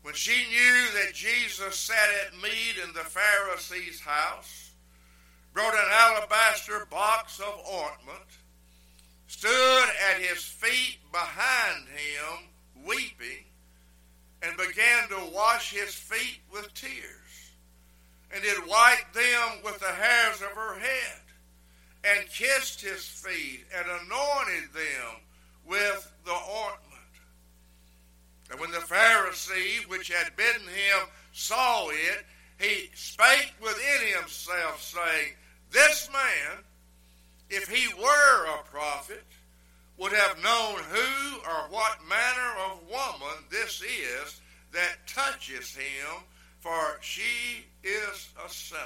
When 0.02 0.14
she 0.14 0.36
knew 0.50 0.88
that 1.02 1.14
Jesus 1.14 1.78
sat 1.78 2.10
at 2.26 2.42
meat 2.42 2.76
in 2.84 2.94
the 2.94 3.00
Pharisee's 3.00 4.02
house, 4.02 4.72
brought 5.54 5.74
an 5.74 5.90
alabaster 5.92 6.86
box 6.90 7.40
of 7.40 7.62
ointment, 7.66 8.30
stood 9.28 9.86
at 10.12 10.22
his 10.22 10.44
feet 10.44 11.00
behind 11.12 11.88
him, 11.88 12.50
weeping, 12.86 13.46
and 14.42 14.58
began 14.58 15.08
to 15.10 15.34
wash 15.34 15.72
his 15.72 15.94
feet 15.94 16.40
with 16.52 16.74
tears, 16.74 17.23
and 18.34 18.44
did 18.44 18.58
wipe 18.68 19.14
them 19.14 19.60
with 19.64 19.80
the 19.80 19.86
hairs 19.86 20.42
of 20.42 20.50
her 20.56 20.80
head, 20.80 21.22
and 22.04 22.30
kissed 22.30 22.82
his 22.82 23.06
feet, 23.06 23.66
and 23.76 23.86
anointed 23.86 24.74
them 24.74 25.22
with 25.66 26.12
the 26.26 26.32
ointment. 26.32 26.80
And 28.52 28.60
when 28.60 28.72
the 28.72 28.78
Pharisee 28.78 29.88
which 29.88 30.10
had 30.10 30.36
bidden 30.36 30.68
him 30.68 31.08
saw 31.32 31.90
it, 31.90 32.26
he 32.60 32.90
spake 32.94 33.54
within 33.62 34.16
himself, 34.18 34.82
saying, 34.82 35.34
This 35.72 36.10
man 36.12 36.64
if 37.54 37.70
he 37.70 37.94
were 38.02 38.46
a 38.46 38.64
prophet, 38.64 39.26
would 39.98 40.12
have 40.12 40.42
known 40.44 40.76
who 40.90 41.38
or 41.48 41.70
what 41.70 42.00
manner 42.10 42.52
of 42.72 42.90
woman 42.90 43.44
this 43.52 43.82
is 43.82 44.42
that 44.72 45.06
touches 45.06 45.76
him, 45.76 46.24
for 46.64 46.98
she 47.02 47.66
is 47.84 48.30
a 48.46 48.50
sinner. 48.50 48.80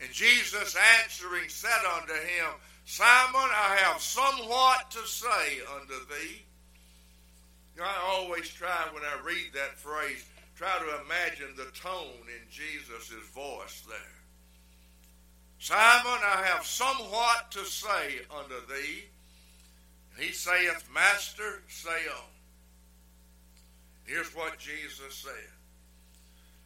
And 0.00 0.10
Jesus 0.10 0.74
answering 1.02 1.50
said 1.50 1.84
unto 2.00 2.14
him, 2.14 2.48
Simon, 2.86 3.50
I 3.52 3.76
have 3.82 4.00
somewhat 4.00 4.90
to 4.92 5.06
say 5.06 5.60
unto 5.78 5.92
thee. 6.06 6.42
You 7.76 7.82
know, 7.82 7.86
I 7.86 8.16
always 8.16 8.48
try 8.48 8.88
when 8.92 9.02
I 9.02 9.22
read 9.22 9.52
that 9.52 9.76
phrase, 9.76 10.24
try 10.56 10.70
to 10.78 11.04
imagine 11.04 11.56
the 11.58 11.70
tone 11.78 12.24
in 12.26 12.50
Jesus' 12.50 13.10
voice 13.34 13.82
there. 13.86 13.98
Simon, 15.58 16.20
I 16.24 16.42
have 16.54 16.64
somewhat 16.64 17.50
to 17.50 17.66
say 17.66 18.20
unto 18.34 18.66
thee. 18.66 19.04
And 20.16 20.24
He 20.24 20.32
saith, 20.32 20.88
Master, 20.94 21.60
say 21.68 21.90
on. 21.90 22.30
Here's 24.06 24.34
what 24.34 24.58
Jesus 24.58 25.14
said. 25.16 25.53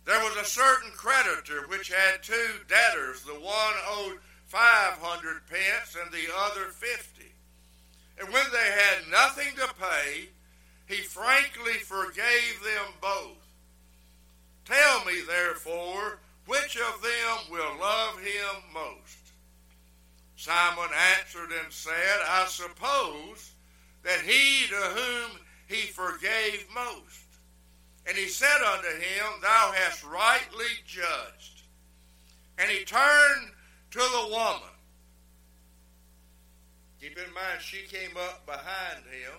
There 0.08 0.24
was 0.24 0.36
a 0.38 0.44
certain 0.46 0.90
creditor 0.92 1.68
which 1.68 1.92
had 1.92 2.22
two 2.22 2.54
debtors. 2.66 3.24
The 3.24 3.34
one 3.34 3.74
owed 3.90 4.18
five 4.46 4.94
hundred 4.94 5.42
pence 5.50 5.98
and 6.02 6.10
the 6.10 6.32
other 6.34 6.70
fifty. 6.70 7.30
And 8.18 8.32
when 8.32 8.46
they 8.50 8.58
had 8.58 9.10
nothing 9.10 9.54
to 9.56 9.68
pay, 9.74 10.30
he 10.86 11.02
frankly 11.02 11.74
forgave 11.74 12.58
them 12.64 12.94
both. 13.02 13.36
Tell 14.64 15.04
me, 15.04 15.20
therefore, 15.26 16.20
which 16.46 16.78
of 16.78 17.02
them 17.02 17.50
will 17.50 17.78
love 17.78 18.18
him 18.18 18.62
most? 18.72 19.18
Simon 20.36 20.88
answered 21.18 21.50
and 21.62 21.70
said, 21.70 22.18
I 22.26 22.46
suppose 22.48 23.52
that 24.04 24.22
he 24.22 24.68
to 24.68 24.74
whom 24.74 25.38
he 25.66 25.88
forgave 25.88 26.64
most. 26.74 27.27
And 28.08 28.16
he 28.16 28.26
said 28.26 28.62
unto 28.74 28.88
him, 28.88 29.26
Thou 29.42 29.72
hast 29.74 30.02
rightly 30.02 30.64
judged. 30.86 31.62
And 32.56 32.70
he 32.70 32.84
turned 32.84 33.50
to 33.90 33.98
the 33.98 34.28
woman. 34.30 34.74
Keep 37.00 37.18
in 37.18 37.34
mind, 37.34 37.60
she 37.60 37.82
came 37.86 38.16
up 38.16 38.46
behind 38.46 39.04
him, 39.04 39.34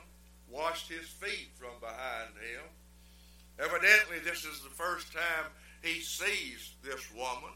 washed 0.49 0.87
his 0.87 1.07
feet 1.07 1.49
from 1.55 1.79
behind 1.81 2.29
him. 2.35 2.63
Evidently, 3.57 4.19
this 4.23 4.45
is 4.45 4.61
the 4.61 4.69
first 4.69 5.11
time 5.11 5.51
he 5.81 5.99
sees 5.99 6.73
this 6.83 7.11
woman. 7.13 7.51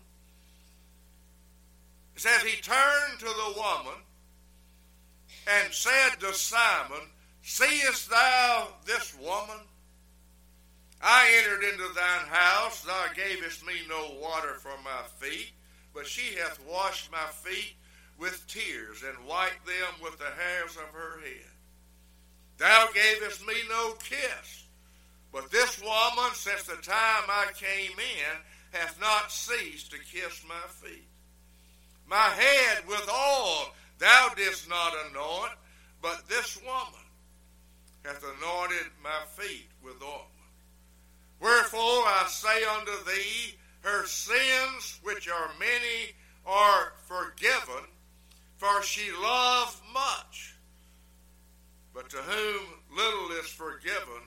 It 2.15 2.21
says 2.21 2.41
he 2.41 2.59
turned 2.61 3.19
to 3.19 3.25
the 3.25 3.53
woman 3.55 4.01
and 5.47 5.73
said 5.73 6.19
to 6.19 6.33
Simon, 6.33 7.07
Seest 7.43 8.09
thou 8.09 8.67
this 8.85 9.15
woman? 9.15 9.59
I 11.03 11.29
entered 11.43 11.63
into 11.63 11.93
thine 11.93 12.27
house, 12.29 12.81
thou 12.81 13.05
gavest 13.13 13.65
me 13.65 13.73
no 13.89 14.15
water 14.21 14.55
for 14.55 14.77
my 14.83 15.03
feet, 15.19 15.51
but 15.93 16.07
she 16.07 16.35
hath 16.35 16.59
washed 16.65 17.11
my 17.11 17.27
feet 17.43 17.75
with 18.17 18.47
tears 18.47 19.03
and 19.03 19.27
wiped 19.27 19.65
them 19.65 20.01
with 20.01 20.17
the 20.17 20.25
hairs 20.25 20.77
of 20.77 20.93
her 20.93 21.19
head. 21.19 21.51
Thou 22.57 22.87
gavest 22.93 23.45
me 23.45 23.55
no 23.69 23.93
kiss 23.93 24.63
but 25.33 25.49
this 25.49 25.81
woman, 25.81 26.31
since 26.33 26.63
the 26.63 26.75
time 26.75 27.23
I 27.27 27.47
came 27.55 27.97
in, 27.97 28.79
hath 28.79 29.01
not 29.01 29.31
ceased 29.31 29.89
to 29.91 29.97
kiss 29.97 30.43
my 30.47 30.67
feet. 30.67 31.07
My 32.07 32.15
head 32.17 32.87
with 32.87 33.09
oil 33.09 33.73
thou 33.97 34.29
didst 34.37 34.69
not 34.69 34.93
anoint, 35.09 35.53
but 36.03 36.29
this 36.29 36.61
woman 36.61 37.01
hath 38.05 38.23
anointed 38.23 38.91
my 39.03 39.25
feet 39.35 39.65
with 39.83 39.95
ointment. 40.03 40.32
Wherefore 41.43 41.79
I 41.81 42.23
say 42.29 42.63
unto 42.63 42.91
thee, 43.05 43.57
her 43.81 44.07
sins, 44.07 45.01
which 45.03 45.27
are 45.27 45.49
many, 45.59 46.13
are 46.45 46.93
forgiven, 47.05 47.83
for 48.55 48.81
she 48.81 49.11
loved 49.11 49.77
much. 49.93 50.55
But 51.93 52.09
to 52.11 52.15
whom 52.15 52.61
little 52.95 53.31
is 53.43 53.47
forgiven, 53.47 54.23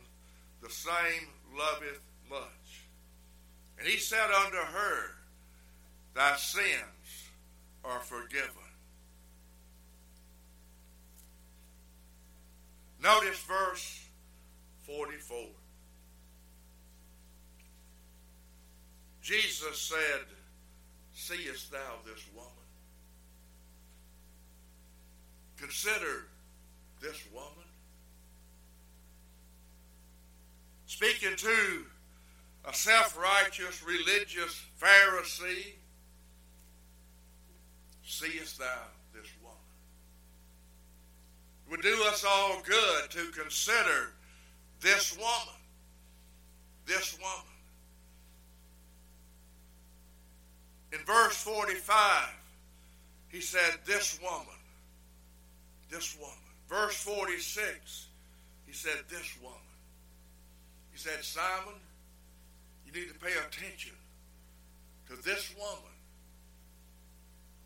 the 0.61 0.69
same 0.69 1.29
loveth 1.57 2.03
much. 2.29 2.85
And 3.79 3.89
he 3.89 3.97
said 3.97 4.31
unto 4.45 4.59
her, 4.59 5.13
thy 6.15 6.37
sins 6.37 7.31
are 7.83 8.01
forgiven. 8.01 8.51
Notice 13.03 13.43
verse 13.43 14.05
44. 14.85 15.47
Jesus 19.27 19.81
said, 19.81 20.21
Seest 21.13 21.73
thou 21.73 21.79
this 22.05 22.25
woman? 22.33 22.53
Consider 25.57 26.27
this 27.03 27.21
woman. 27.35 27.67
Speaking 30.87 31.35
to 31.35 31.87
a 32.69 32.73
self 32.73 33.19
righteous 33.19 33.83
religious 33.83 34.63
Pharisee, 34.81 35.73
seest 38.05 38.61
thou 38.61 38.83
this 39.13 39.29
woman? 39.43 39.59
It 41.67 41.71
would 41.73 41.83
do 41.83 42.01
us 42.07 42.25
all 42.25 42.63
good 42.65 43.11
to 43.11 43.33
consider 43.33 44.13
this 44.81 45.17
woman. 45.17 45.61
This 46.87 47.19
woman. 47.19 47.56
In 50.97 51.05
verse 51.05 51.37
45, 51.43 52.29
he 53.29 53.41
said, 53.41 53.79
This 53.85 54.19
woman. 54.23 54.47
This 55.91 56.17
woman. 56.19 56.35
Verse 56.69 56.97
46, 56.97 58.07
he 58.67 58.73
said, 58.73 58.97
This 59.09 59.37
woman. 59.43 59.59
He 60.93 60.99
said, 60.99 61.23
Simon, 61.23 61.75
you 62.87 62.93
need 62.93 63.09
to 63.09 63.19
pay 63.19 63.33
attention 63.47 63.93
to 65.09 65.17
this 65.23 65.55
woman. 65.59 65.93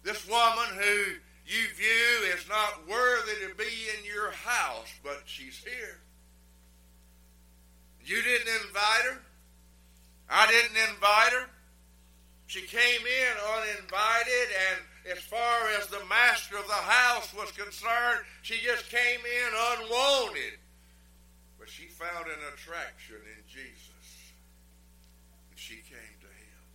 This 0.03 0.27
woman 0.29 0.66
who 0.75 1.14
you 1.47 1.69
view 1.77 2.35
is 2.35 2.49
not 2.49 2.88
worthy 2.88 3.47
to 3.47 3.55
be 3.55 3.64
in 3.99 4.05
your 4.05 4.33
house, 4.33 4.93
but 5.05 5.23
she's 5.27 5.59
here. 5.59 5.99
You 8.05 8.23
didn't 8.23 8.49
invite 8.66 9.05
her. 9.12 9.19
I 10.29 10.47
didn't 10.47 10.90
invite 10.90 11.33
her. 11.33 11.47
She 12.51 12.63
came 12.63 13.07
in 13.07 13.35
uninvited, 13.63 14.49
and 14.73 15.15
as 15.17 15.23
far 15.23 15.71
as 15.79 15.87
the 15.87 16.05
master 16.09 16.59
of 16.59 16.67
the 16.67 16.73
house 16.73 17.33
was 17.33 17.53
concerned, 17.53 18.27
she 18.43 18.59
just 18.59 18.91
came 18.91 19.21
in 19.21 19.51
unwanted. 19.55 20.59
But 21.61 21.69
she 21.71 21.87
found 21.87 22.27
an 22.27 22.43
attraction 22.53 23.23
in 23.23 23.47
Jesus, 23.47 24.35
and 25.49 25.57
she 25.57 25.75
came 25.75 26.19
to 26.19 26.27
him. 26.27 26.67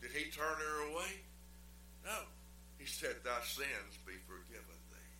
Did 0.00 0.10
he 0.10 0.28
turn 0.32 0.58
her 0.58 0.90
away? 0.90 1.22
No. 2.04 2.26
He 2.78 2.86
said, 2.86 3.22
Thy 3.22 3.38
sins 3.44 3.94
be 4.04 4.18
forgiven 4.26 4.80
thee. 4.90 5.14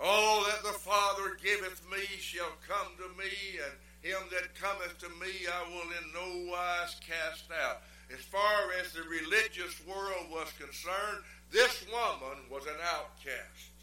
All 0.00 0.44
that 0.44 0.62
the 0.62 0.78
Father 0.78 1.36
giveth 1.44 1.84
me 1.92 2.06
shall 2.20 2.56
come 2.66 2.96
to 2.96 3.08
me, 3.18 3.60
and 3.62 3.74
him 4.08 4.24
that 4.32 4.54
cometh 4.56 4.96
to 4.98 5.08
me 5.20 5.44
I 5.44 5.68
will 5.68 5.90
in 5.92 6.06
no 6.16 6.50
wise 6.50 6.96
cast 7.04 7.44
out. 7.52 7.82
As 8.10 8.24
far 8.24 8.72
as 8.80 8.92
the 8.92 9.02
religious 9.02 9.76
world 9.86 10.32
was 10.32 10.48
concerned, 10.58 11.22
this 11.52 11.84
woman 11.92 12.38
was 12.50 12.64
an 12.64 12.80
outcast. 12.94 13.76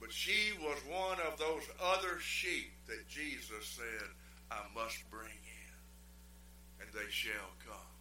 But 0.00 0.12
she 0.12 0.52
was 0.60 0.78
one 0.90 1.18
of 1.26 1.38
those 1.38 1.62
other 1.80 2.18
sheep 2.18 2.72
that 2.88 3.08
Jesus 3.08 3.64
said, 3.78 4.08
I 4.50 4.60
must 4.74 5.08
bring 5.08 5.30
in, 5.30 6.82
and 6.82 6.92
they 6.92 7.10
shall 7.10 7.54
come. 7.64 7.94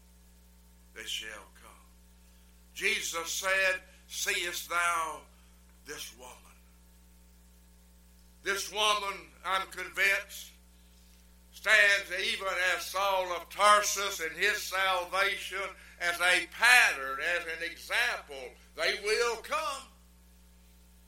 They 0.96 1.06
shall 1.06 1.48
come. 1.62 1.72
Jesus 2.74 3.32
said, 3.32 3.80
Seest 4.08 4.70
thou 4.70 5.20
this 5.86 6.12
woman? 6.18 6.43
This 8.44 8.72
woman, 8.72 9.20
I'm 9.46 9.68
convinced, 9.72 10.52
stands 11.52 12.12
even 12.34 12.48
as 12.76 12.86
Saul 12.86 13.32
of 13.38 13.50
Tarsus 13.50 14.20
in 14.20 14.38
his 14.38 14.62
salvation 14.62 15.64
as 16.02 16.16
a 16.20 16.48
pattern, 16.52 17.20
as 17.38 17.44
an 17.46 17.72
example. 17.72 18.52
They 18.76 18.96
will 19.04 19.38
come. 19.38 19.88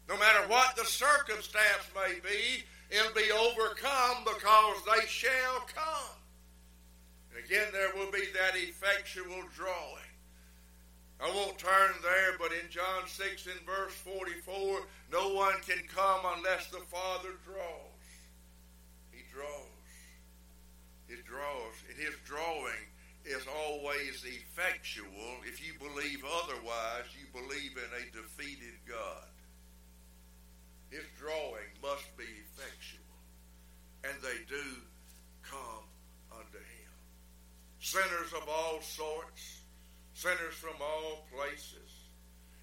No 0.08 0.18
matter 0.18 0.48
what 0.48 0.78
the 0.78 0.86
circumstance 0.86 1.90
may 1.94 2.20
be, 2.24 2.64
it'll 2.90 3.14
be 3.14 3.32
overcome 3.32 4.24
because 4.24 4.78
they 4.86 5.06
shall 5.08 5.66
come. 5.74 6.16
And 7.36 7.44
again, 7.44 7.68
there 7.74 7.92
will 7.96 8.12
be 8.12 8.26
that 8.34 8.56
effectual 8.56 9.44
drawing. 9.54 10.15
I 11.22 11.30
won't 11.30 11.58
turn 11.58 11.92
there, 12.04 12.38
but 12.38 12.52
in 12.52 12.70
John 12.70 13.08
6 13.08 13.48
in 13.48 13.66
verse 13.66 13.94
44, 13.94 14.82
no 15.12 15.34
one 15.34 15.56
can 15.68 15.82
come 15.88 16.22
unless 16.38 16.68
the 16.68 16.84
Father 16.92 17.40
draws. 17.46 18.04
He 19.12 19.24
draws. 19.32 19.86
He 21.08 21.16
draws. 21.26 21.76
And 21.90 21.98
his 21.98 22.16
drawing 22.26 22.92
is 23.24 23.46
always 23.66 24.26
effectual. 24.26 25.40
If 25.48 25.66
you 25.66 25.74
believe 25.80 26.24
otherwise, 26.44 27.08
you 27.16 27.26
believe 27.32 27.72
in 27.78 27.92
a 27.96 28.12
defeated 28.12 28.76
God. 28.88 29.32
His 30.90 31.06
drawing 31.18 31.72
must 31.82 32.06
be 32.18 32.28
effectual. 32.44 33.02
And 34.04 34.14
they 34.22 34.44
do 34.48 34.68
come 35.42 35.88
unto 36.32 36.58
him. 36.58 36.94
Sinners 37.80 38.34
of 38.34 38.48
all 38.50 38.82
sorts 38.82 39.65
sinners 40.16 40.56
from 40.56 40.74
all 40.82 41.28
places. 41.36 41.92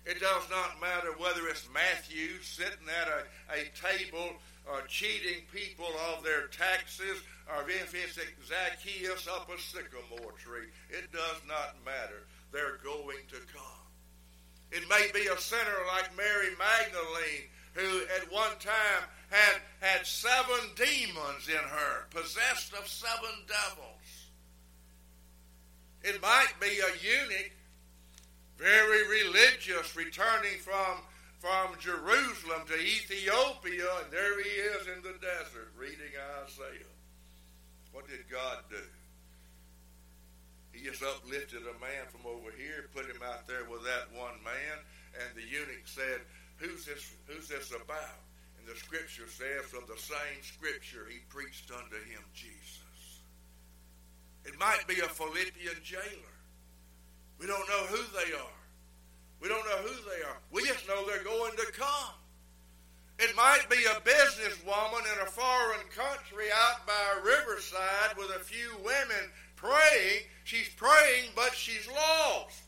It 0.04 0.18
does 0.18 0.42
not 0.50 0.80
matter 0.80 1.14
whether 1.16 1.46
it's 1.46 1.68
Matthew 1.72 2.42
sitting 2.42 2.90
at 2.90 3.06
a, 3.06 3.22
a 3.54 3.70
table 3.78 4.34
uh, 4.66 4.80
cheating 4.88 5.46
people 5.52 5.92
of 6.10 6.24
their 6.24 6.48
taxes 6.48 7.22
or 7.46 7.68
if 7.68 7.94
it's 7.94 8.18
Zacchaeus 8.48 9.28
up 9.28 9.48
a 9.50 9.60
sycamore 9.60 10.32
tree. 10.38 10.72
It 10.90 11.12
does 11.12 11.40
not 11.46 11.76
matter. 11.84 12.26
They're 12.52 12.80
going 12.82 13.22
to 13.30 13.40
come. 13.52 13.86
It 14.72 14.88
may 14.88 15.10
be 15.12 15.28
a 15.28 15.38
sinner 15.38 15.86
like 15.94 16.16
Mary 16.16 16.50
Magdalene 16.58 17.46
who 17.74 18.02
at 18.16 18.32
one 18.32 18.56
time 18.58 19.04
had, 19.30 19.60
had 19.80 20.06
seven 20.06 20.72
demons 20.74 21.48
in 21.48 21.62
her, 21.62 22.06
possessed 22.10 22.72
of 22.74 22.88
seven 22.88 23.30
devils. 23.46 24.21
It 26.04 26.20
might 26.20 26.52
be 26.60 26.66
a 26.66 26.92
eunuch, 26.98 27.52
very 28.58 29.08
religious, 29.08 29.94
returning 29.96 30.58
from, 30.60 31.02
from 31.38 31.78
Jerusalem 31.78 32.62
to 32.66 32.74
Ethiopia, 32.74 33.86
and 34.02 34.12
there 34.12 34.42
he 34.42 34.50
is 34.50 34.86
in 34.88 35.02
the 35.02 35.18
desert 35.18 35.72
reading 35.78 36.14
Isaiah. 36.44 36.92
What 37.92 38.08
did 38.08 38.28
God 38.30 38.58
do? 38.70 38.82
He 40.72 40.88
just 40.88 41.02
uplifted 41.02 41.62
a 41.62 41.80
man 41.80 42.08
from 42.08 42.26
over 42.26 42.50
here, 42.56 42.88
put 42.94 43.06
him 43.06 43.22
out 43.22 43.46
there 43.46 43.68
with 43.68 43.84
that 43.84 44.08
one 44.16 44.42
man, 44.42 44.80
and 45.20 45.36
the 45.36 45.44
eunuch 45.44 45.84
said, 45.84 46.20
Who's 46.56 46.84
this 46.84 47.12
who's 47.26 47.48
this 47.48 47.70
about? 47.70 48.22
And 48.58 48.66
the 48.66 48.78
scripture 48.78 49.26
says, 49.26 49.66
from 49.66 49.82
the 49.88 49.98
same 49.98 50.38
scripture 50.42 51.06
he 51.10 51.18
preached 51.28 51.70
unto 51.70 51.96
him 52.06 52.22
Jesus. 52.32 52.81
It 54.44 54.58
might 54.58 54.86
be 54.88 55.00
a 55.00 55.08
Philippian 55.08 55.76
jailer. 55.82 56.36
We 57.38 57.46
don't 57.46 57.68
know 57.68 57.84
who 57.86 58.02
they 58.12 58.32
are. 58.34 58.62
We 59.40 59.48
don't 59.48 59.64
know 59.66 59.78
who 59.78 60.10
they 60.10 60.22
are. 60.24 60.38
We 60.52 60.64
just 60.66 60.86
know 60.86 61.04
they're 61.06 61.24
going 61.24 61.56
to 61.56 61.72
come. 61.72 62.14
It 63.18 63.36
might 63.36 63.68
be 63.70 63.76
a 63.84 64.00
businesswoman 64.00 65.02
in 65.12 65.22
a 65.22 65.30
foreign 65.30 65.86
country 65.94 66.46
out 66.54 66.86
by 66.86 66.92
a 67.16 67.24
riverside 67.24 68.16
with 68.16 68.30
a 68.34 68.40
few 68.40 68.76
women 68.78 69.30
praying. 69.54 70.26
She's 70.44 70.68
praying, 70.70 71.30
but 71.36 71.54
she's 71.54 71.86
lost. 71.88 72.62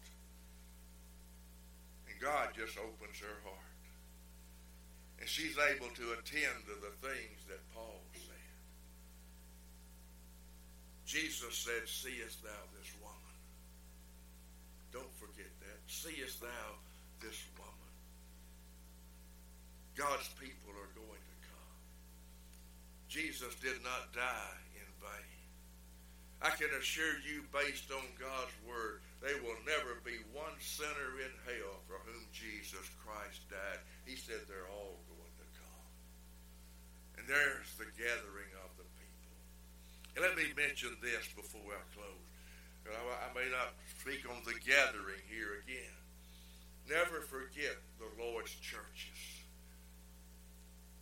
And 2.09 2.21
God 2.21 2.51
just 2.57 2.79
opens 2.79 3.19
her 3.19 3.43
heart. 3.43 3.59
And 5.19 5.29
she's 5.29 5.57
able 5.59 5.89
to 5.89 6.13
attend 6.13 6.67
to 6.67 6.75
the 6.81 7.09
things 7.09 7.41
that 7.49 7.59
Paul 7.75 8.04
Jesus 11.15 11.63
said, 11.63 11.87
Seest 11.87 12.43
thou 12.43 12.63
this 12.75 12.91
woman? 12.99 13.39
Don't 14.91 15.15
forget 15.15 15.47
that. 15.63 15.79
Seest 15.87 16.43
thou 16.43 16.67
this 17.23 17.39
woman? 17.55 17.95
God's 19.95 20.27
people 20.43 20.75
are 20.75 20.91
going 20.99 21.23
to 21.23 21.37
come. 21.47 21.79
Jesus 23.07 23.55
did 23.63 23.79
not 23.87 24.11
die 24.11 24.59
in 24.75 24.91
vain. 24.99 25.39
I 26.43 26.51
can 26.59 26.75
assure 26.83 27.23
you, 27.23 27.47
based 27.55 27.95
on 27.95 28.03
God's 28.19 28.59
word, 28.67 28.99
there 29.23 29.39
will 29.39 29.63
never 29.63 30.03
be 30.03 30.19
one 30.35 30.59
sinner 30.59 31.23
in 31.23 31.31
hell 31.47 31.79
for 31.87 32.03
whom 32.11 32.27
Jesus 32.35 32.91
Christ 33.07 33.39
died. 33.47 33.79
He 34.03 34.19
said 34.19 34.43
they're 34.51 34.67
all 34.67 34.99
going 35.07 35.35
to 35.39 35.49
come. 35.63 35.91
And 37.23 37.25
there's 37.31 37.71
the 37.79 37.87
gathering 37.95 38.51
of 38.67 38.75
the 38.75 38.91
And 40.15 40.23
let 40.23 40.39
me 40.39 40.47
mention 40.55 40.95
this 41.03 41.27
before 41.35 41.75
I 41.75 41.83
close. 41.91 42.31
I 42.87 43.31
may 43.35 43.51
not 43.51 43.75
speak 43.99 44.23
on 44.31 44.47
the 44.47 44.55
gathering 44.63 45.23
here 45.27 45.59
again. 45.67 45.99
Never 46.87 47.27
forget 47.27 47.75
the 47.99 48.07
Lord's 48.23 48.55
churches. 48.63 49.43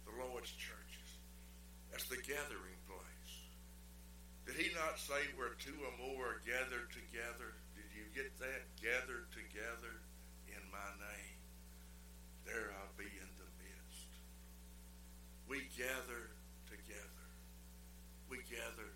The 0.09 0.17
Lord's 0.17 0.53
churches. 0.57 1.09
That's 1.91 2.09
the 2.09 2.25
gathering 2.25 2.81
place. 2.89 3.33
Did 4.49 4.57
he 4.57 4.73
not 4.73 4.97
say 4.97 5.29
where 5.37 5.61
two 5.61 5.77
or 5.77 5.93
more 6.01 6.41
are 6.41 6.49
gathered 6.49 6.89
together? 6.89 7.53
Did 7.77 7.91
you 7.93 8.09
get 8.17 8.33
that? 8.41 8.65
Gathered 8.81 9.29
together 9.37 10.01
in 10.49 10.63
my 10.73 10.91
name. 11.05 11.39
There 12.49 12.73
I'll 12.81 12.97
be 12.97 13.11
in 13.13 13.31
the 13.37 13.51
midst. 13.61 14.09
We 15.45 15.69
gather 15.77 16.33
together. 16.71 17.29
We 18.31 18.41
gather 18.49 18.89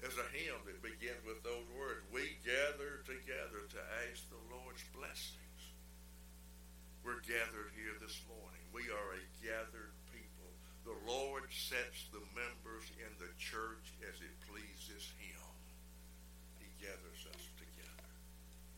there's 0.00 0.14
a 0.14 0.30
hymn 0.30 0.62
that 0.62 0.77
begins 0.88 1.20
with 1.28 1.44
those 1.44 1.68
words. 1.76 2.00
We 2.08 2.40
gather 2.40 3.04
together 3.04 3.68
to 3.76 3.80
ask 4.08 4.24
the 4.32 4.40
Lord's 4.48 4.80
blessings. 4.96 5.60
We're 7.04 7.20
gathered 7.28 7.76
here 7.76 7.92
this 8.00 8.16
morning. 8.24 8.64
We 8.72 8.88
are 8.88 9.10
a 9.20 9.24
gathered 9.44 9.92
people. 10.08 10.48
The 10.88 10.96
Lord 11.04 11.44
sets 11.52 12.08
the 12.08 12.24